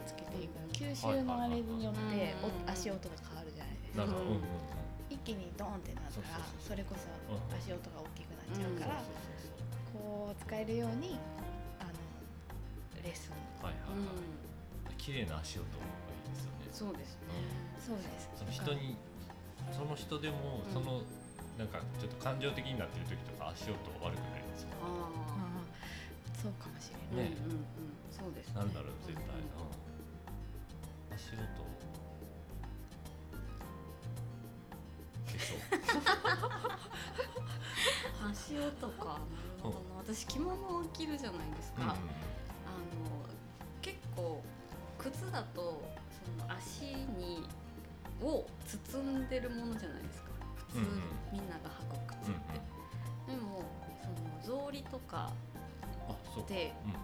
[0.06, 2.36] つけていくの吸収のあれによって
[2.68, 4.06] 足音が変わるじゃないですか。
[5.10, 7.38] 一気にドンってなったらそれこそう。
[7.38, 9.02] ん足音が大きくなっちゃうから
[9.94, 11.18] こう使えるように
[11.80, 11.92] あの
[13.04, 13.34] レッスン。
[13.64, 14.96] はいはいはい。
[14.98, 15.88] 綺麗な足音がい
[16.28, 16.68] いですよね。
[16.72, 17.28] そうですね。
[17.80, 18.30] そうです。
[18.36, 18.98] その人に
[19.72, 20.74] その人でもうん。
[20.74, 21.02] その
[21.58, 25.39] なんかちょっと感情的になってる時とか足音悪くなりますよあああ
[26.42, 27.28] そうかもしれない。
[27.28, 27.66] あ、ねうんうんうん。
[28.10, 28.54] そうですね。
[28.56, 28.74] なん。
[28.74, 29.26] だろう絶対。
[29.26, 29.70] うんうん
[31.12, 31.40] 足音
[38.32, 39.06] 足音か。
[39.06, 39.20] なる
[39.62, 41.88] ほどな私着物を着るじゃないですか、うん。
[41.88, 42.00] うんあの
[43.82, 44.44] 結構
[44.98, 47.44] 靴だとその足に
[48.22, 50.30] を包んでるものじゃないですか。
[50.56, 50.84] 普通、うん。
[50.84, 50.90] うん
[51.34, 52.54] みんなが履く靴うんって、
[53.32, 53.64] でも
[54.44, 55.32] その草履とか
[56.10, 56.16] あ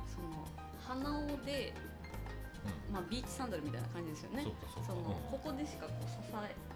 [0.07, 0.47] その
[0.87, 1.73] 鼻緒で、
[2.89, 2.93] うん。
[2.93, 4.45] まあ、ビーチサンダルみたいな感じですよね。
[4.85, 5.05] そのうん。
[5.31, 6.17] ここでしかこう支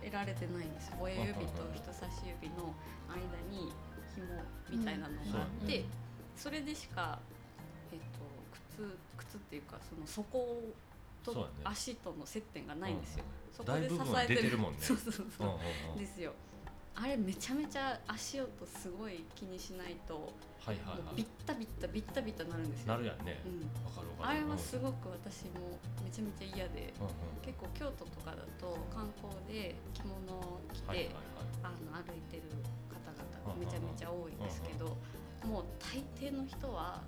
[0.03, 0.97] えられてないんですよ。
[0.99, 2.73] 親指と人差し指の
[3.09, 3.71] 間に
[4.15, 4.25] 紐
[4.69, 5.85] みたいなのがあって、うん
[6.39, 7.19] それでしか、
[7.91, 8.23] えっと
[8.77, 10.39] 靴靴っていうかその底
[11.21, 11.53] とそうだね。
[11.65, 14.41] 足との接点がないんですよ、そこ大で支えてる。
[14.43, 14.77] 出てるもんね。
[14.81, 15.59] そうそうそ
[15.93, 16.31] う、ですよ
[17.01, 22.85] あれめちゃめちゃ足音すごい気にしないとはいはいはもうビッタビッタビッタビッタなるんですよ。
[22.85, 23.39] いなるやんね。
[23.47, 23.63] うん。
[23.88, 24.39] わかるわかる。
[24.39, 31.15] あれはすごく私もめちゃめちゃ嫌でうんうん結構京都とかだと観光で着物を着て、はいはいはい。
[31.63, 32.43] あの歩いてる
[32.91, 34.91] 方々うんめちゃめちゃ多いんですけど、
[35.47, 36.99] もう大抵の人は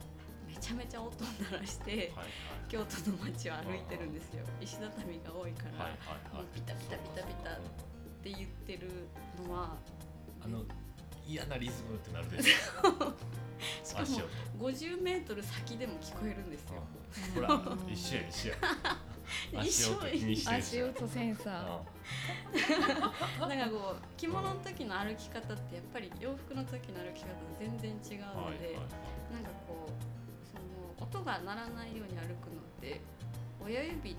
[0.48, 2.32] めちゃめちゃ音を鳴らしてはい
[2.72, 4.48] 京都の街を歩いてるんですよ。
[4.64, 6.40] 石畳が多いから、はいはいはい。
[6.40, 7.91] はいもうビタビタビタビタうん
[8.22, 8.88] って言ってる
[9.48, 9.76] のは
[10.44, 10.64] あの
[11.28, 14.30] 嫌なリズムってなるでし しかもょ足音。
[14.60, 17.02] 50メートル先でも聞こえるんですよ、うん
[17.34, 18.58] ほら一緒や一緒や。
[19.60, 28.76] 足音気にしてる足音センサーなんかこう着物の時の歩き方ってやっぱり洋服の時の歩き方と全然違うので、はいはいはい。
[29.34, 33.02] なんかこうその音が鳴らないように歩くのって
[33.60, 34.16] 親指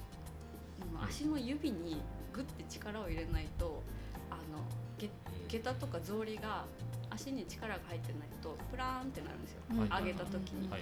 [0.93, 3.82] の足の指にグッて力を入れないと
[5.49, 6.65] 下駄とか草履が
[7.11, 9.79] 足に力が入ってないとプラーンってなるんですよ、うん。
[9.85, 10.75] 上げた時に、プ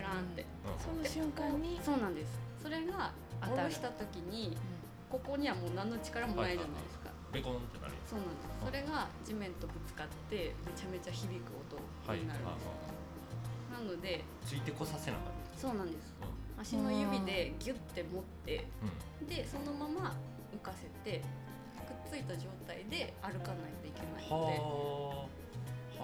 [0.00, 0.42] ラーンって。
[0.42, 1.78] うんその瞬間に？
[1.82, 2.38] そうなんです。
[2.62, 3.68] それが当たる。
[3.68, 4.56] 下ろした時に
[5.08, 8.66] ここにはもう何の力もないじゃないですか、ベコンってなるそうなんです。
[8.66, 11.78] それが地面とぶつかってめちゃめちゃ響く音
[12.10, 12.66] はいになるんです、
[13.70, 16.12] なのでついてこさせなかっそうなんです。
[16.18, 16.26] た
[16.60, 18.66] 足の指でギュッて持って
[19.22, 19.26] うん。
[19.28, 20.16] でそのまま
[20.52, 21.22] 浮かせて
[22.10, 26.02] ついた状態で歩かないといけないはのでそ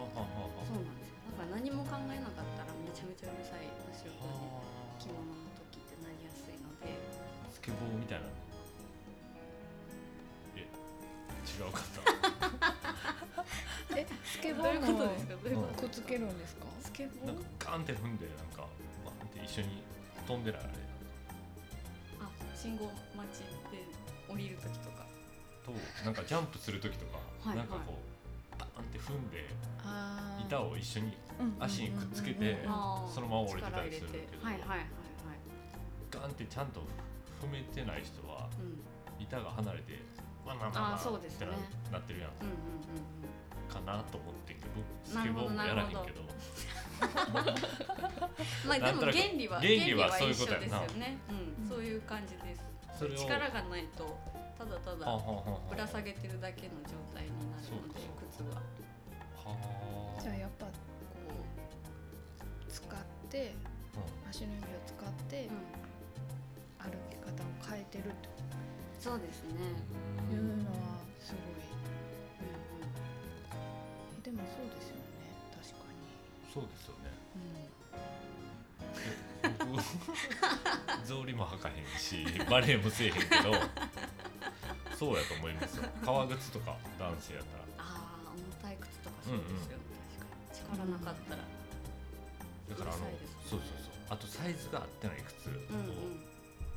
[0.75, 1.23] うなんですよ。
[1.37, 3.67] だから何も考えなかったらめちゃめちゃうるさい。
[3.93, 4.63] 足音には
[4.99, 6.93] 着物の時ってなりやすいので。
[7.47, 8.27] あスケボーみたいな。
[10.57, 11.85] え違うかっ
[13.91, 15.35] たえスケボどういうーもことですか？
[15.37, 16.65] どういうこくっつけるんですか？
[16.65, 17.27] とスケボー？
[17.27, 18.65] なんかガンって踏んでなんか
[19.05, 19.83] バンって一緒に
[20.27, 20.71] 飛んでないあれ
[22.23, 22.87] あ信号
[23.17, 23.85] 待ちで
[24.33, 25.05] 降りる時とか
[25.65, 25.73] と
[26.05, 29.47] なんかジャンプする時とか、はいなんかこうバーンって踏んで
[30.47, 32.59] 板を一緒にうん足にくっつけて
[33.13, 34.45] そのまま降りてたりするけど力入れて。
[34.45, 34.89] はいはいはいはい。
[36.11, 36.81] ガンってちゃんと
[37.41, 38.79] 踏めてない人はうん。
[39.23, 39.99] 板が離れて
[40.47, 41.47] まあまあまあまああーそうですね。
[41.47, 41.57] って
[41.91, 42.31] ななってるやん。
[42.31, 43.33] うんうんうん
[43.73, 44.71] かなと思ってんけど
[45.03, 46.21] スケボーもやらへんけど。
[46.21, 46.25] う
[48.67, 50.67] んまあでも原理は原理はそういうことやな。
[50.67, 51.19] 原理は一緒ですよね。
[51.31, 51.65] うん。
[51.65, 52.63] うんそういう感じです。
[53.25, 54.19] 力がないと
[54.63, 58.63] ただたはあだぶら下げてるだけの状態になるので靴は。
[59.43, 59.57] は
[60.19, 60.23] あ。
[60.23, 60.73] じゃあやっぱこ
[62.69, 62.89] う使っ
[63.29, 63.55] て
[64.31, 65.57] 足の指を使ってうん。
[66.83, 68.29] 歩き方を変えてると？
[69.01, 69.51] そうですね。
[70.31, 71.43] うんいうのはすごい。
[74.15, 75.03] うんでもそうですよね
[75.51, 75.99] 確かに。
[76.55, 77.11] そうですよね。
[79.65, 79.73] うん。
[79.73, 79.83] 僕
[81.03, 83.51] 草履も履かへんしバレエもせえへんけど
[85.03, 85.91] そうやと思いますよ。
[86.07, 87.91] 革靴とか男性やったら。
[87.91, 89.91] ああ重たい靴とかそうですよね。
[90.55, 90.79] 確かに。
[90.79, 91.43] 力なかったら。
[91.43, 93.19] だからあのね。
[93.43, 93.99] そうそうそう。
[94.07, 95.51] あとサイズが合ってない靴。
[95.51, 96.23] をうん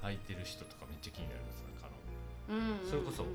[0.10, 1.94] 履いてる人とかめっちゃ気になりますなんかあ
[2.50, 2.90] のうんうんうん。
[2.90, 3.30] それこそ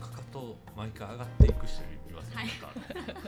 [0.00, 2.48] かかと毎回上がっていく人いますね、はい。
[2.48, 3.20] なんか。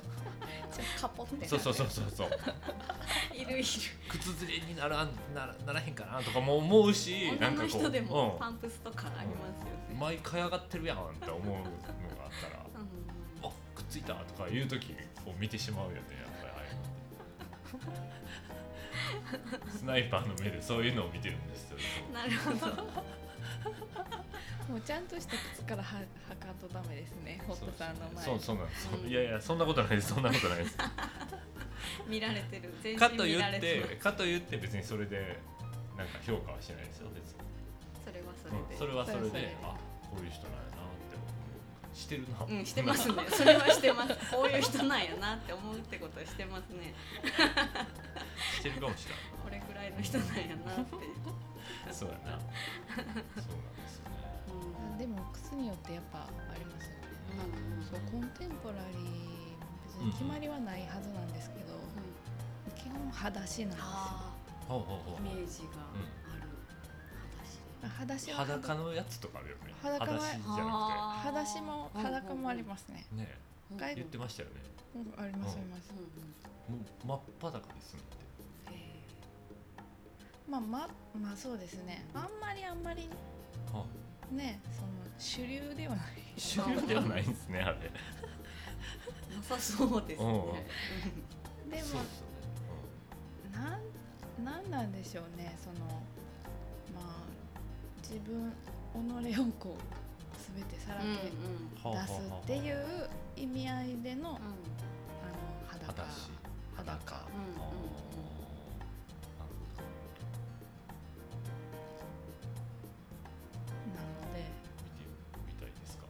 [0.73, 1.45] じゃあカポって。
[1.45, 2.31] そうそうそうそうそう。
[3.37, 3.65] いるいる。
[4.09, 8.39] 靴ずれにならんならならへんかなとかも思うしなんかこう人でもうん。
[8.41, 9.52] パンプスとかあります
[10.03, 11.63] 毎回上がってるやんって思うのがあっ
[12.43, 12.79] たら う
[13.47, 13.49] ん。
[13.49, 16.07] あくっついたとかいう時を見てしまうよねやっ
[16.41, 16.81] ぱりああいうの
[17.93, 17.95] っ
[19.63, 19.71] て。
[19.79, 21.79] スナイパーの目でそういうのを見てるんですよ
[22.13, 22.67] なるほど。
[24.69, 28.25] もうちゃんとした靴からは履かんとダメですねホットさんの前。
[28.25, 28.97] そうそうなんです、う。
[29.07, 30.09] んいやいやそんなことないです。
[30.09, 30.77] そんなことないです。
[32.09, 32.75] 見られてる。
[32.83, 35.39] 全身かと言っ見られててかと言って別にそれで
[35.97, 37.39] なんか評価はしてないですよ別に、
[38.05, 39.57] それはそれうんでそれはそれでそれはそれで。
[39.63, 39.77] あ
[40.13, 41.97] こういう人なんやなって思う。
[41.97, 42.45] してるな。
[42.45, 43.15] うんしてますね。
[43.33, 44.15] それはしてます。
[44.31, 46.93] こういう人なんやなって思うってことはしてますね。
[48.61, 50.97] してるかもしれこれくらいの人なんやなって。
[50.97, 52.39] ないそうやな。
[52.39, 54.17] そうなんですよね。
[54.93, 57.09] うんでも靴によってやっぱありますよね。
[57.79, 57.85] うん。
[57.85, 59.43] そうコンテンポラリー
[59.87, 61.73] 別に決まりはないはずなんですけど、
[62.77, 64.37] 基本裸足なんですよ。
[65.19, 65.83] イメージが。
[65.85, 66.22] あるまあ
[67.89, 69.75] 裸足裸のやつとかあるよね。
[69.83, 71.27] 裸の裸足じゃなあー。
[71.27, 73.05] 裸足もうん裸もありますね、
[73.71, 74.55] くてね言ってましたよね。
[74.95, 75.91] うんありますあります。
[76.69, 78.75] うんうんもう真っ裸ですねって。
[78.75, 79.03] へ
[80.49, 82.07] まあまあまあそうですね。
[82.15, 83.09] あんまりあんまり
[83.73, 83.85] は
[84.31, 86.07] ねその主流ではない。
[86.37, 87.79] 主流ではないんですねあれ。
[87.83, 87.91] え
[89.37, 90.33] なさそうですね。
[91.71, 92.27] でもそうですよ
[93.51, 93.53] ね。
[93.53, 95.99] なんなんなんでしょうねそのまあ
[98.03, 98.53] 自分
[98.93, 99.83] 己をこう
[100.55, 104.45] 全てさらけうん出すっていう意味合いでのあのうん
[105.69, 105.93] 裸。
[105.93, 106.09] 裸。
[106.09, 106.31] 足
[106.77, 107.17] 裸。
[107.17, 107.23] あー。
[107.33, 107.57] うんうんうん
[113.95, 114.37] なので。
[115.47, 116.05] 見てみたいですか？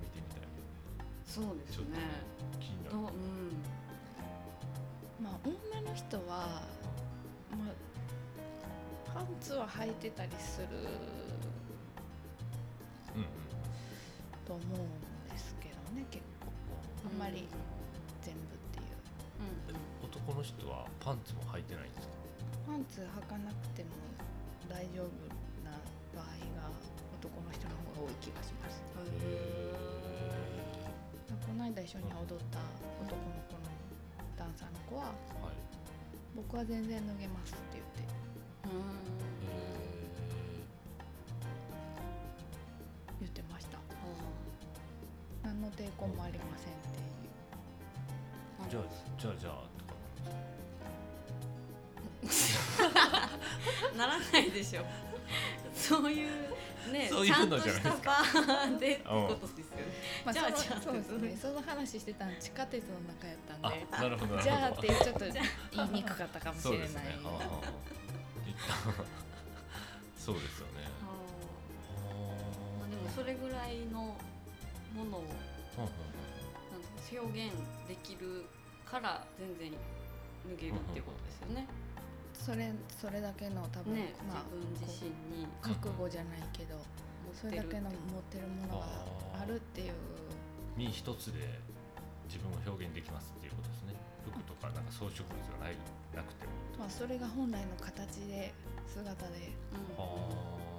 [0.00, 0.40] 見てみたい
[1.26, 1.98] そうですね。
[2.60, 2.96] 気になる。
[2.96, 3.12] どううん。
[5.24, 6.62] まあ女の人は、
[9.22, 10.68] ンツは履いてたりする
[14.46, 16.50] と思うんですけどね結構。
[17.06, 17.46] あんまり
[18.22, 18.86] 全部っていう。
[19.70, 19.74] うん。
[19.74, 22.14] うん男の人はパンツも履いてないんですか？
[22.66, 23.88] パンツ履かなくても
[24.68, 25.08] 大丈夫
[25.64, 25.72] な
[26.14, 26.26] 場合
[26.58, 26.68] が
[27.16, 28.82] 男の人の方が多い気がします。
[29.24, 29.72] へ
[31.46, 32.60] この間一緒に踊った
[33.08, 33.64] 男の子の
[34.36, 35.56] ダンサーの子ははい。
[36.36, 38.04] 僕は全然脱げますって言って
[43.20, 43.78] 言ってました。
[45.42, 48.70] 何の抵抗もありませんっていう。
[48.70, 48.82] じゃあ
[49.18, 49.92] じゃあじゃあとか。
[53.96, 54.84] ならないでしょ。
[55.74, 56.28] そういう
[56.92, 59.82] ねそういうのじゃないですちゃんとしたバーでってことですよね。
[60.24, 60.80] まあ、じゃあそのじゃあ。
[60.82, 61.36] そうですね。
[61.40, 63.86] その話してたの地下鉄の中やったんで。
[63.90, 64.42] あなるほどなるほど。
[64.42, 65.20] じゃあってちょっと
[65.72, 66.88] 言いにくかったかもしそうれない。
[66.88, 67.18] ですね
[70.22, 70.86] そうですよね。
[72.78, 74.14] まあでもそれぐらいの
[74.94, 75.26] ものをは
[75.78, 75.88] あは
[76.70, 77.54] なんていうの表現
[77.88, 78.46] できる
[78.86, 79.72] から全然
[80.46, 81.66] 脱げるっていうことですよね。
[82.34, 84.44] それそれだけの多分、ね、まあ
[84.78, 85.46] 自分自身に。
[85.60, 88.86] 覚悟じゃないけど持それだけの持ってるものが
[89.42, 89.92] あるっていう。
[90.76, 91.58] 身一つで
[92.28, 93.71] 自分を表現できますっていうことですね
[94.24, 95.76] 服とかなんか装飾物がない
[96.14, 96.46] なくて。
[96.46, 98.52] もまあ、それが本来の形で
[98.86, 99.52] 姿で。
[99.72, 100.08] うんは
[100.58, 100.72] あ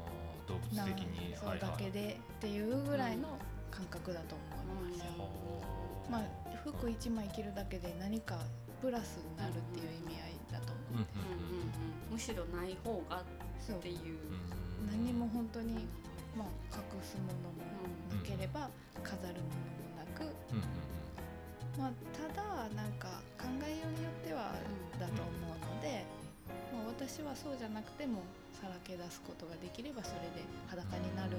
[0.48, 3.40] 動物な的にそうだけでっていうぐらいの
[3.72, 5.06] 感覚だと思います。
[5.06, 5.24] よ。
[5.24, 5.30] は
[6.12, 6.24] まあ
[6.64, 8.38] 服一枚着るだけで何か
[8.82, 11.00] プラスになるっていう意味合いだと思う。
[11.00, 11.62] うんうんうん
[12.08, 12.14] うん。
[12.14, 13.24] むしろない方がっ
[13.60, 14.20] そうていう。
[14.82, 14.84] う。
[14.84, 14.88] ん。
[14.92, 15.88] 何にも本当に
[16.36, 17.64] まあ隠すものも
[18.12, 18.70] なければ
[19.02, 20.64] 飾るものもなく、うんうん
[21.78, 22.44] まあただ
[22.76, 24.54] なんか考えようによっては
[25.00, 26.06] だと思うので、
[26.72, 31.38] まあ私はそうじゃなくてもさらけ出すことができればそれで裸になる。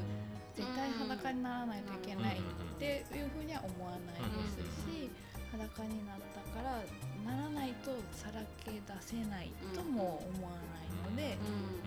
[0.55, 2.41] 絶対裸にならないといけないっ
[2.79, 5.11] ていうふうには思わないですし
[5.51, 6.79] 裸になったから
[7.27, 11.37] ならないとさらけ出せないとも思わないので、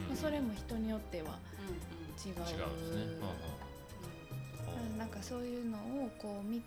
[0.01, 2.37] うんまあ、それも人によってはうん違う。
[4.97, 6.61] なんかそういうのをこう見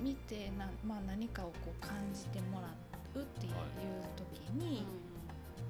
[0.00, 2.68] 見てな、まあ、何かをこう感じてもら
[3.14, 3.52] うっていう
[4.16, 4.58] 時うん。
[4.58, 4.86] に、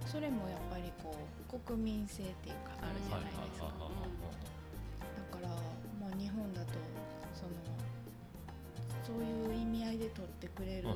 [0.07, 3.73] それもやっぱりこう国民性っていうかあるじゃないですか、だ
[5.31, 5.49] から、
[6.01, 6.79] まあ、日本だと
[7.35, 7.55] その
[9.07, 10.95] そういう意味合いで取ってくれるか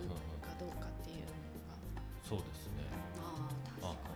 [0.59, 1.31] どうかっていうの
[1.71, 1.79] が
[2.23, 2.87] そうですね。
[3.19, 4.11] あ確か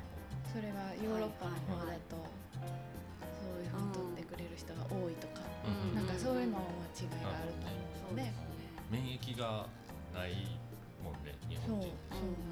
[0.50, 5.94] それがヨーロッパの方だとそういうふうに取ってくれる人が多いとか、うん。
[5.94, 6.62] なんかそういうのは
[6.94, 7.74] 違いがあると思
[8.10, 8.43] うので。
[8.90, 9.66] 免疫が
[10.14, 10.58] ない
[11.02, 11.96] もんね日そう本そう人。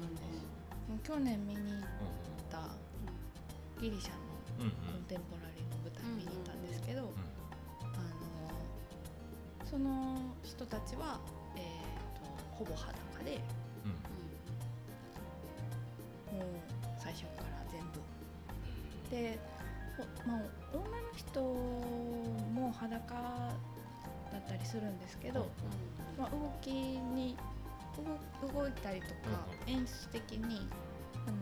[0.01, 0.23] なんです。
[0.89, 1.81] もう去年見に行っ
[2.51, 2.69] た
[3.81, 4.17] ギリシャの
[4.59, 4.71] うんうん。
[4.71, 7.09] コンテンポラリーの舞台見に行ったんですけど、うんあ
[9.61, 11.19] のその人たちは、
[11.55, 11.61] えー、
[12.19, 12.93] とほぼ裸
[13.23, 13.39] で
[13.85, 13.87] う
[16.35, 16.39] ん。
[16.39, 16.47] もう
[16.99, 17.99] 最初から全部。
[19.09, 19.39] で、
[19.97, 20.41] ほまあ、
[20.73, 23.53] 女の人も裸だ
[24.37, 25.47] ったりするんですけど、
[26.17, 27.37] まあ、動きに
[28.41, 29.13] 動動いたりとか
[29.67, 30.67] う演出的に、
[31.27, 31.37] あの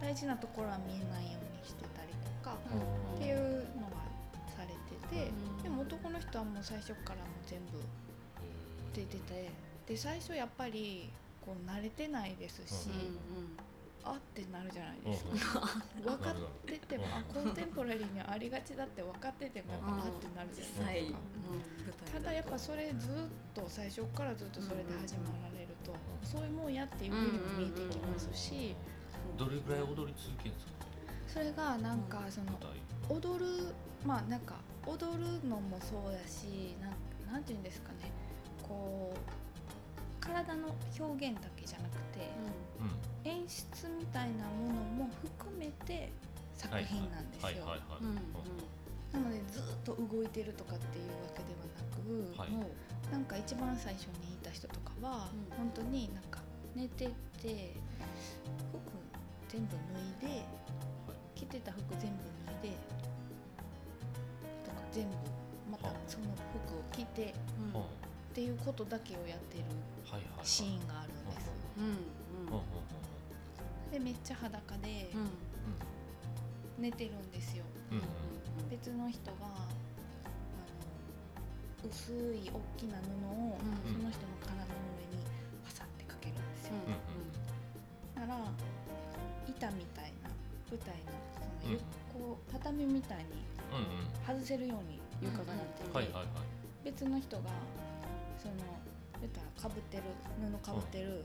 [0.00, 2.56] 大事なところは見えないようにしてたりとか
[3.16, 3.36] っていう
[3.80, 3.96] のが
[4.56, 7.80] されててうんでも男の人はもう最初からもう全部
[8.94, 9.50] 出てて
[9.86, 11.10] で最初やっぱり
[11.44, 12.90] こう慣れてないですし、
[14.08, 15.60] あってなるじゃないですか。
[16.02, 16.34] 分かっ
[16.66, 22.12] ててもあコンテンポラリーにありがちだって分かっててもやっぱあってなるじゃないですか。
[22.12, 23.12] ただやっぱそれずっ
[23.54, 25.92] と最初からずっとそれで始まられると、
[26.26, 28.74] そういうもんやっていうふうにも見えてきますし、
[29.36, 30.72] どれぐらい踊り続けるんですか？
[31.28, 32.58] それがなんかその
[33.08, 33.74] 踊る
[34.06, 38.10] まあなんか踊るのもそうだしなんなんていうんですかね。
[38.66, 39.18] こう
[40.28, 42.28] 体の表現だけじゃなくて
[43.24, 43.30] うん。
[43.30, 45.10] 演出みたいなものも
[45.40, 46.12] 含めて
[46.54, 47.46] 作品なんですよ。
[47.46, 48.68] はいはいはい
[49.10, 51.64] なのでずっと動いてるとかっていうわけでは
[52.36, 52.50] なく、はい。
[52.50, 52.66] も
[53.08, 55.56] うなんか一番最初にいた人とかは、うん。
[55.56, 56.40] 本当になんか
[56.76, 57.06] 寝て
[57.40, 57.72] て
[58.70, 58.76] 服
[59.48, 59.76] 全部
[60.20, 60.44] 脱いで、
[61.34, 62.22] 着てた服全部
[62.60, 62.76] 脱いで
[64.62, 65.16] とか全部
[65.70, 66.24] またはその
[66.66, 67.32] 服を着て
[67.74, 68.07] うん
[68.38, 69.64] っていうことだけをやってる
[70.44, 71.50] シーンがあるんです。
[73.90, 75.10] でめっちゃ裸で
[76.78, 77.64] 寝てるんですよ。
[77.90, 78.04] うんうん
[78.70, 79.48] 別の人があ
[81.82, 83.90] の薄い大きな布をうん。
[83.90, 85.26] その人の体の上に
[85.64, 86.74] パサってかけるんですよ、
[88.14, 88.38] だから
[89.48, 90.30] 板みたいな
[90.70, 91.10] 舞台の
[91.60, 91.78] その
[92.12, 93.24] こう畳みたいに
[94.24, 96.26] 外せるように床がなってて、はいはいはい。
[96.84, 97.50] 別の人が
[98.38, 98.54] その
[99.20, 100.02] 言ったらかぶってる
[100.38, 101.24] 布かぶってる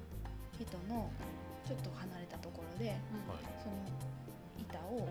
[0.58, 1.10] 人の
[1.66, 3.46] ちょっと離れたところではい。
[3.62, 3.78] その
[4.58, 5.06] 板を、うん、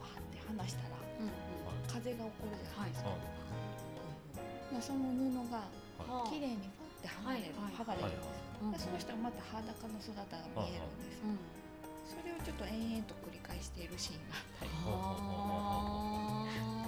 [0.00, 1.02] わーって離したら
[1.88, 3.10] 風が起こるじゃないですか、
[4.72, 5.68] まあ、その布が
[6.08, 7.74] は綺麗にファって剥がれる、はい。
[7.76, 8.08] 剥がれる。
[8.08, 14.70] んです、でその人ははまた裸の姿が見えるんです、それをちょっと延々と繰り返しているシーンがあったり。
[14.72, 14.88] い。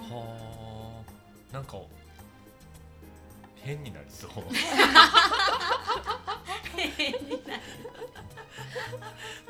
[0.09, 0.25] は
[1.51, 1.77] あなんか
[3.65, 4.31] 変になりそう。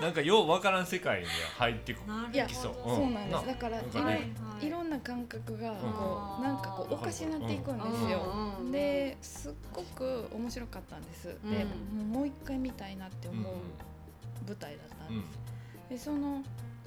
[0.02, 2.02] なんかようわからん世界に入ってこ
[2.32, 2.76] いやきそう。
[2.86, 3.46] そうなんです。
[3.46, 4.32] なだからいろ,、なんかね。
[4.62, 5.78] いろんな感覚がうん。
[5.80, 8.20] こうなんかこうおかしなっていくんですよ、
[8.60, 8.72] うん。
[8.72, 11.34] ですっごく面白かったんです、で
[11.94, 12.12] うん。
[12.12, 13.40] もう一回見たいなってうん。
[13.40, 13.54] 思う
[14.48, 15.40] 舞台だったんです、
[15.90, 16.42] でその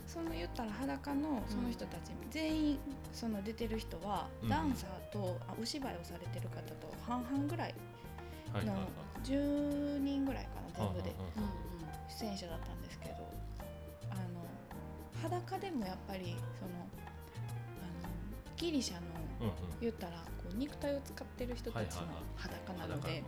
[0.09, 2.79] その言ったら裸のその人たち、全員
[3.13, 4.49] その出てる人は、うん。
[4.49, 7.75] ダンサーとあお芝居をされてる方と半々ぐらい
[8.53, 8.89] のはいはいはい。
[9.23, 10.51] 10人ぐらいか
[10.81, 11.51] な全部でうんうん
[12.09, 13.15] 出演者だったんですけど
[14.11, 14.21] あの
[15.23, 16.71] 裸でもやっぱりその
[17.83, 18.09] あの
[18.57, 19.01] ギリシャの
[19.41, 19.55] うんうん。
[19.81, 22.03] 言ったらこう肉体を使ってる人たちの
[22.37, 23.23] 裸なので、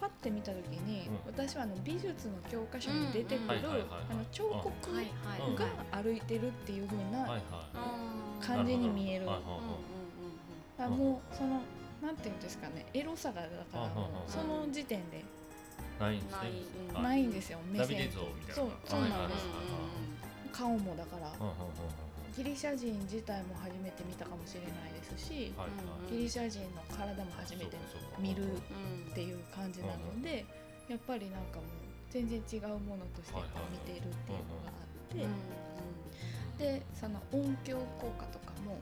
[0.00, 1.16] パッて見た時に、うん。
[1.26, 3.60] 私はあの美術の教科書に出てくる
[4.32, 7.38] 彫刻うんが歩いてるっていう風な
[8.40, 9.26] 感じに見える。
[9.28, 11.60] あもうその
[12.02, 13.90] なんていうんですかねエロさがだから
[14.26, 15.22] その時点で。
[16.00, 17.02] ないんですね。
[17.02, 17.24] ない。
[17.24, 17.30] うん。
[17.30, 17.88] ですよ目線。
[17.88, 18.54] 像みたいな。
[18.54, 19.46] そうそうなんです。
[19.46, 19.90] はい
[20.52, 21.32] 顔もだから
[22.40, 25.84] ギリシャ人自体も初めて見たかもしれないですしはいはい。
[25.84, 27.76] はいギリシャ人の体も初めて
[28.18, 29.12] 見るうん。
[29.12, 30.46] っていう感じなので
[30.88, 31.66] やっぱりなんかもう
[32.08, 33.36] 全然違うものとして
[33.70, 34.80] 見てるっていうのがあ
[36.56, 38.80] ってでその音響効果とかも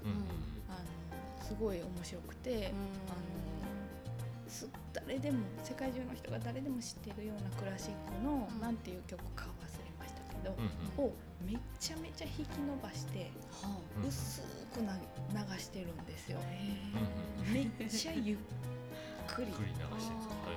[0.71, 8.61] あのすごい面白くてあのす誰でも世界中の人が誰でも知ってるようなクラシックのうん。
[8.61, 9.47] なんていう曲か
[10.43, 11.11] けどうんうん。
[11.11, 11.13] を
[11.45, 13.31] めちゃめちゃ引き伸ばして
[13.63, 14.09] はうん。
[14.09, 14.43] 薄
[14.75, 16.39] くな流してるんですよ。
[17.53, 18.39] めっちゃゆっ
[19.27, 19.49] くり。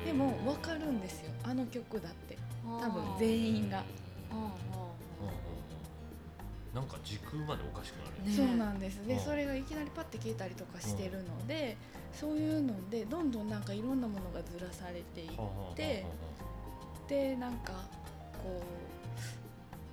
[0.06, 1.32] でも分かるんですよ。
[1.44, 2.38] あの曲だって。
[2.66, 3.84] あ多分全員が。
[6.74, 8.34] なんか時空までおかしくなるね。
[8.34, 9.06] そうなんです。
[9.06, 9.20] でうん。
[9.20, 11.76] それがいきなりパッて消えたりとかしてるので
[12.14, 16.06] そういうのでどんどんなんかいろんなものがずらされていって
[17.08, 17.74] でなんか
[18.44, 18.62] こう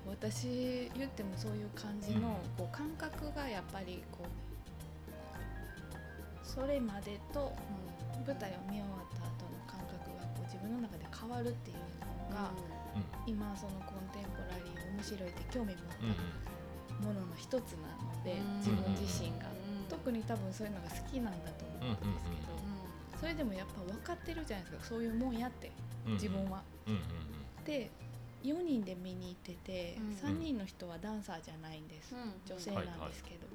[0.09, 2.35] 私言ってもそういう感じのうん。
[2.57, 4.29] こう感覚がやっぱりこう
[6.43, 7.53] それまでと
[8.27, 12.51] 舞台を見終わった後の感覚がこう自分の中で変わるっていうのが、
[13.27, 18.57] 今そのコンテンポラリー面白いって興味持うんうんったものの一つなので、うん。
[18.59, 19.89] 自分自身が、うん。
[19.89, 24.85] 特に多分そういうのが好きなんだと思うんですけど、それでもやっぱ分かってるじゃないですか。
[24.85, 25.71] そういうもんやって
[26.07, 26.19] うんうん。
[26.19, 26.63] 自分は。
[26.87, 27.65] うんうん。
[27.65, 27.91] で
[28.43, 30.31] 4人で見に行ってて、うん。
[30.31, 32.15] 3人の人はダンサーじゃないんです、
[32.47, 33.47] 女性なんですけど、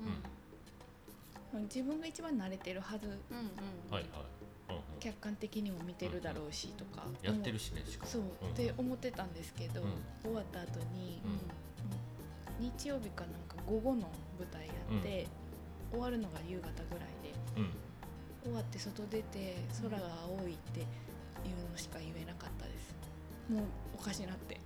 [1.62, 3.08] 自分が一番慣れてるはず。
[3.08, 3.18] うんうん
[3.92, 4.04] はいはい。
[4.70, 4.82] うんうん。
[5.00, 8.12] 客観的にも見てるだろうしとか、やってるしねしかも。
[8.12, 9.90] そう、んって思ってたんですけど、うん。
[10.24, 11.22] 終わった後に、
[12.60, 12.66] うん。
[12.66, 14.10] 日曜日かなんか午後の
[14.40, 15.28] 舞台やって、
[15.92, 17.70] 終わるのが夕方ぐらいでうん。
[18.44, 22.96] 終わって外出て空が青いっていうのしか言えなかったです。
[23.50, 23.64] もう
[23.96, 24.60] おかしなって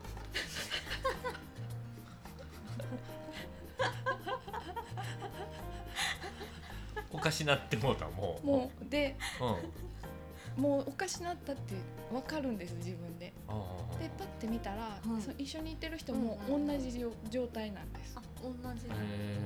[7.27, 8.45] かしなってもうたもう。
[8.45, 10.61] もうでうん。
[10.61, 11.75] もうおかしなったって
[12.11, 13.33] 分かるんです自分で。
[13.47, 13.53] あ
[13.95, 13.99] あ。
[13.99, 16.67] でパッて見たら、うんその一緒にいてる人もうんうん。
[16.67, 18.15] 同じ状状態なんです。
[18.17, 18.87] あ同じ。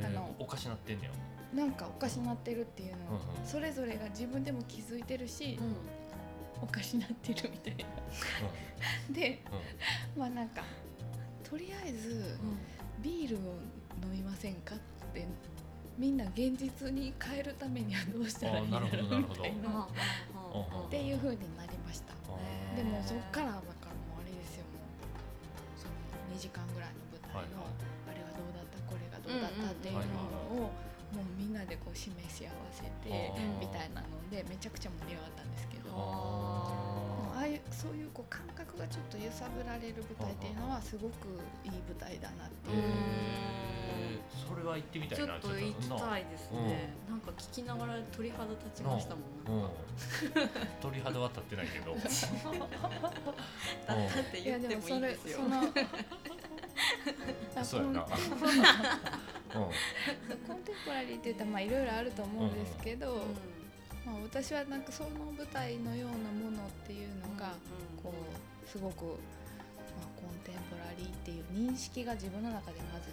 [0.06, 1.12] あのおかしなってんねや。
[1.54, 3.46] なんかおかしなってるっていうのをうんうん。
[3.46, 5.76] それぞれが自分でも気づいてるし、うん。
[6.64, 7.86] おかしなってるみたいな。
[9.14, 9.42] で
[10.16, 10.64] まあなんか
[11.44, 12.38] とりあえず
[13.02, 13.40] ビールを
[14.04, 14.78] 飲みませんかっ
[15.14, 15.28] て
[15.98, 19.88] みんな現実に変えるためにはどうしたらいいんだろうみたいな。
[19.88, 22.14] っていう風になりました。
[22.76, 24.92] でもそっからだからもうあれですよもう。
[25.80, 25.94] その
[26.36, 30.72] 2時間ぐらいの舞台の、はいあれがどうだったこれがどうだったっていうのを
[31.16, 41.28] もうみんなでこう示し合わせてみたいなのでめちゃくちゃ盛り上がったんですけどであもああいうそういうこう感覚がちょっと揺さぶられる舞台っていうのはすごく
[41.64, 42.84] いい舞台だなってへいう。
[44.52, 46.94] えそれは行ってみたいなちょっと行きたいですね。
[47.10, 49.70] なんか聞きながら鳥肌立ちましたもんうん。
[50.82, 51.96] 鳥肌は立ってないけど。
[51.96, 52.02] だっ
[54.10, 55.62] たっていや言ってもいでもそれいですよその
[57.56, 58.02] あそうやな。
[58.02, 59.72] コン
[60.48, 63.22] コンテンポラリーって言ったらまあいろいろあると思うんですけど、
[64.06, 67.54] まあ、私はなんかその舞台のようなものっていうのが
[68.02, 69.16] こうすごく、まあ、
[70.16, 73.12] コンテンポラリーっていう認識が自分の中でまず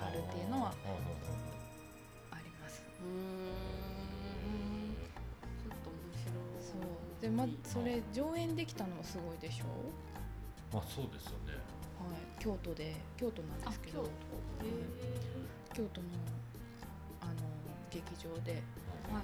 [0.00, 0.74] あるっていうのは
[2.30, 2.82] あります。
[2.82, 2.92] ちょ
[5.72, 6.34] っと面白い。
[6.60, 6.80] そう。
[7.20, 9.64] でまそれ上演できたのもすごいでしょ？
[10.72, 11.54] まあそうですよね。
[11.98, 14.02] はい、京都で京都なんですけど。
[14.02, 14.04] あ
[15.72, 15.82] 京都。
[15.82, 16.08] 京都の
[17.22, 17.32] あの
[17.90, 18.52] 劇場で。
[18.52, 18.60] はい
[19.14, 19.20] は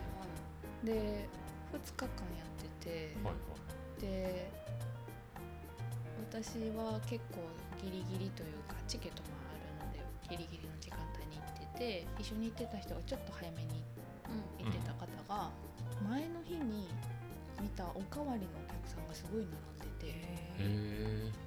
[0.85, 0.87] い。
[0.87, 1.29] で
[1.73, 2.49] 2日間やっ
[2.81, 4.01] てて、はいはい。
[4.01, 4.51] で
[6.31, 7.39] 私は結構
[7.83, 9.62] ギリギリというかチケットもあ
[10.29, 13.83] ギリギリの時間帯に行ってて一緒に行ってた人がちょっと早めに
[14.59, 15.51] 行ってた方が
[16.09, 16.89] 前の日に
[17.61, 20.33] 見たおかわりのお客さんがすごい並んでて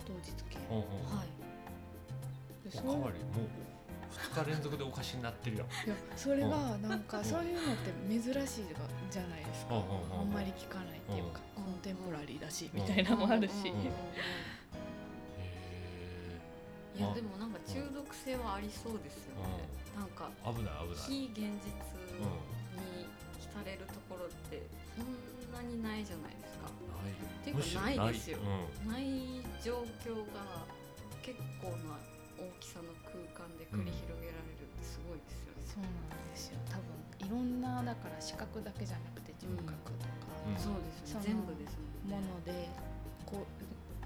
[0.06, 0.84] 当日券うんうん
[1.18, 2.70] はい。
[2.70, 3.66] でおかわりもう
[4.16, 5.68] 2日連続でおかしになってるやん。
[5.86, 8.64] いやそれがなんかそういうのって珍しい
[9.12, 9.76] じゃないですか。
[9.76, 11.64] あんまり聞かないっていうかうん。
[11.64, 13.74] コンテンポラリーだしみたいなのもあるし
[16.96, 19.68] いやでもなんか中毒性はありそうですよね。
[19.96, 21.28] なんかえ危ない危ない。
[21.28, 21.76] 非現実
[22.80, 23.04] に
[23.36, 24.64] 浸れるところって
[24.96, 25.12] そん
[25.52, 26.72] なにないじゃないですか。
[26.72, 27.16] ない。
[27.44, 28.40] ていうかないですよ。
[28.40, 28.88] うん。
[28.88, 30.64] ない状況が
[31.20, 32.00] 結構な
[32.40, 36.60] 大きさの空間で繰り広げられるってすごいですよね、そうなんですよ。
[36.68, 36.96] 多分
[37.28, 40.60] いろんなだから視覚だけじゃなくて聴覚とか、うん。
[40.60, 42.24] そうですそのよね全部ですもんね。
[42.24, 42.68] もので
[43.26, 43.48] こ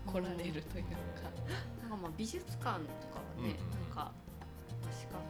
[0.10, 1.30] 来られるというか、
[1.86, 3.53] なんかまあ美術館とかはね、うんうん。
[3.53, 4.10] うんなんか、
[4.82, 5.22] まあ、視覚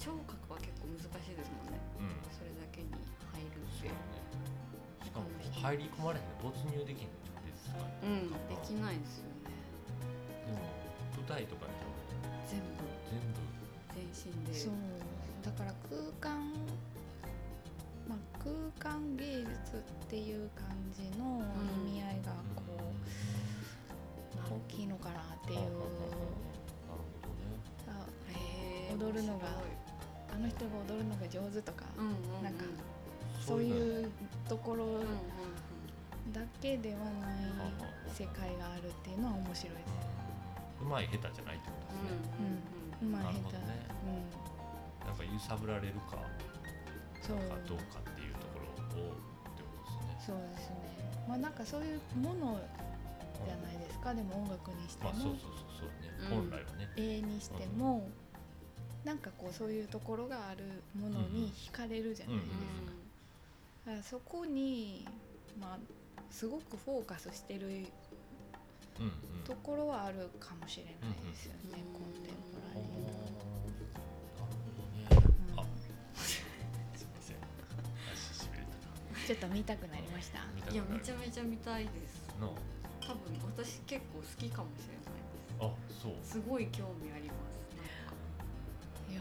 [0.00, 1.80] 聴覚は結構難しいですもんね。
[2.00, 2.16] うん。
[2.32, 2.88] それだけに
[3.32, 4.00] 入るってそうね。
[5.04, 7.12] しかも入り込まれへん没入できへん
[7.44, 9.52] ですかうんできないですよね。
[10.48, 10.64] でも
[11.16, 11.72] 舞台とかで
[12.48, 12.88] 全部。
[13.12, 13.44] 全部。
[13.92, 14.72] 全身でそう。
[15.44, 16.52] だから空間
[18.08, 21.42] まあ空間芸術っていう感じの
[21.90, 22.05] 意味合
[24.50, 25.58] 大きいのかなっていう。
[25.60, 27.50] なるほどね。
[27.88, 27.90] あ
[28.32, 29.48] へー踊るのが
[30.36, 32.44] 面あの人が踊るのが上手とか、うんうんうん。
[32.44, 32.64] なんか
[33.40, 34.10] そういう
[34.48, 35.06] ところうんうんうん。
[36.32, 37.38] だけではない
[38.12, 39.86] 世界があるっていうのは面白いです。
[40.82, 42.60] うまい下手じゃないってことですね、
[43.00, 43.86] うまいなる下手、ほどね
[45.00, 45.08] うん。
[45.08, 46.18] なんか揺さぶられるか
[47.22, 49.16] そうかどうかっていうところをっ
[49.56, 50.34] てことですね。
[50.34, 50.76] そうですね。
[51.28, 52.60] まあなんかそういうもの
[53.44, 54.14] じゃないですか。
[54.14, 56.50] でも音楽にしても、まあそうそうそうそうね、うん。
[56.50, 56.88] 本来はね。
[56.96, 58.08] 絵にしても、
[59.04, 62.56] なんかこうそういうところがあるものに惹かれるじゃないですか,、
[63.86, 65.06] だからそこに
[65.60, 65.78] まあ
[66.30, 67.68] すごくフォーカスしてる
[68.98, 69.44] うんうん。
[69.44, 70.94] ところはあるかもしれない
[71.30, 74.56] ですよね、うんコンテンポラリーなる
[75.10, 75.26] ほどね。
[75.52, 75.60] うん。
[75.60, 77.36] あ すいません。
[78.12, 80.38] 足しびれたちょっと見たくなりました。
[80.72, 82.26] いやめちゃめちゃ見たいです。
[82.40, 82.54] の
[83.06, 83.22] 多分
[83.54, 85.22] 私結構好きかもしれないで
[85.60, 85.70] あ
[86.02, 86.12] そう。
[86.22, 87.56] すすごい興味あります
[89.10, 89.20] いや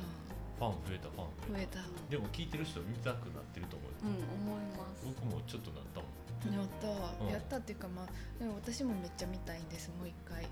[0.57, 1.53] ファン増えたファン。
[1.53, 1.79] 増えた。
[1.79, 3.91] たでも聞いてる人見たくなってると思う。
[3.91, 5.05] よ、うん思います。
[5.05, 6.15] 僕もちょっとなったもん。
[6.53, 6.87] やった、
[7.23, 7.31] うん。
[7.31, 8.07] やったっていうかまあ
[8.39, 10.47] でも私もめっちゃ見たいんですもう一回。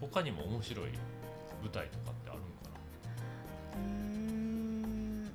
[0.00, 0.90] 他にも面白い
[1.62, 2.74] 舞台とかってあるんか
[3.74, 5.30] うーん。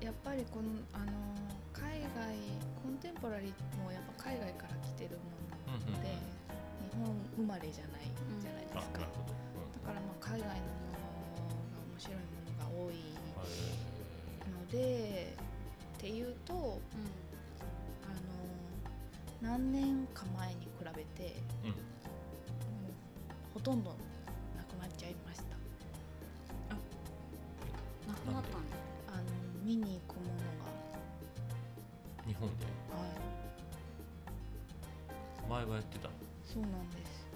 [0.00, 1.12] やっぱりこのあの
[1.72, 2.34] 海外
[2.82, 8.10] コンテンポラリーもやっぱ海外から来てるもんので、日本生まれじゃない
[8.40, 12.94] じゃないですか、だからまあ海外のものが面白いものが多い
[14.46, 15.36] うん、ので
[15.96, 16.60] っていうとうあ
[19.46, 21.36] の何年か前に比べて
[23.54, 23.94] ほとんど
[36.52, 37.26] そうなんです。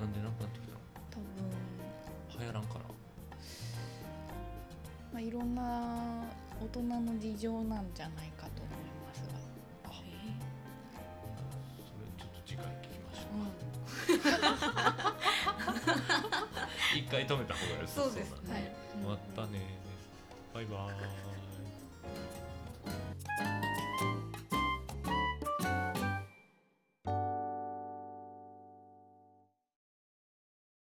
[0.00, 0.72] なんでなくなってきた？
[0.72, 0.78] の
[1.10, 1.26] 多分。
[2.40, 2.80] 流行らんかな
[5.12, 6.24] まあいろんな
[6.60, 8.74] 大人の事情なんじゃないかと思い
[9.06, 9.34] ますが。
[9.90, 10.08] あそれ
[12.18, 13.34] ちょっと次回聞きましょう
[16.96, 19.08] う 一回止めた方が良さそうですだねうん。
[19.08, 19.60] またね
[20.52, 20.94] バイバーイ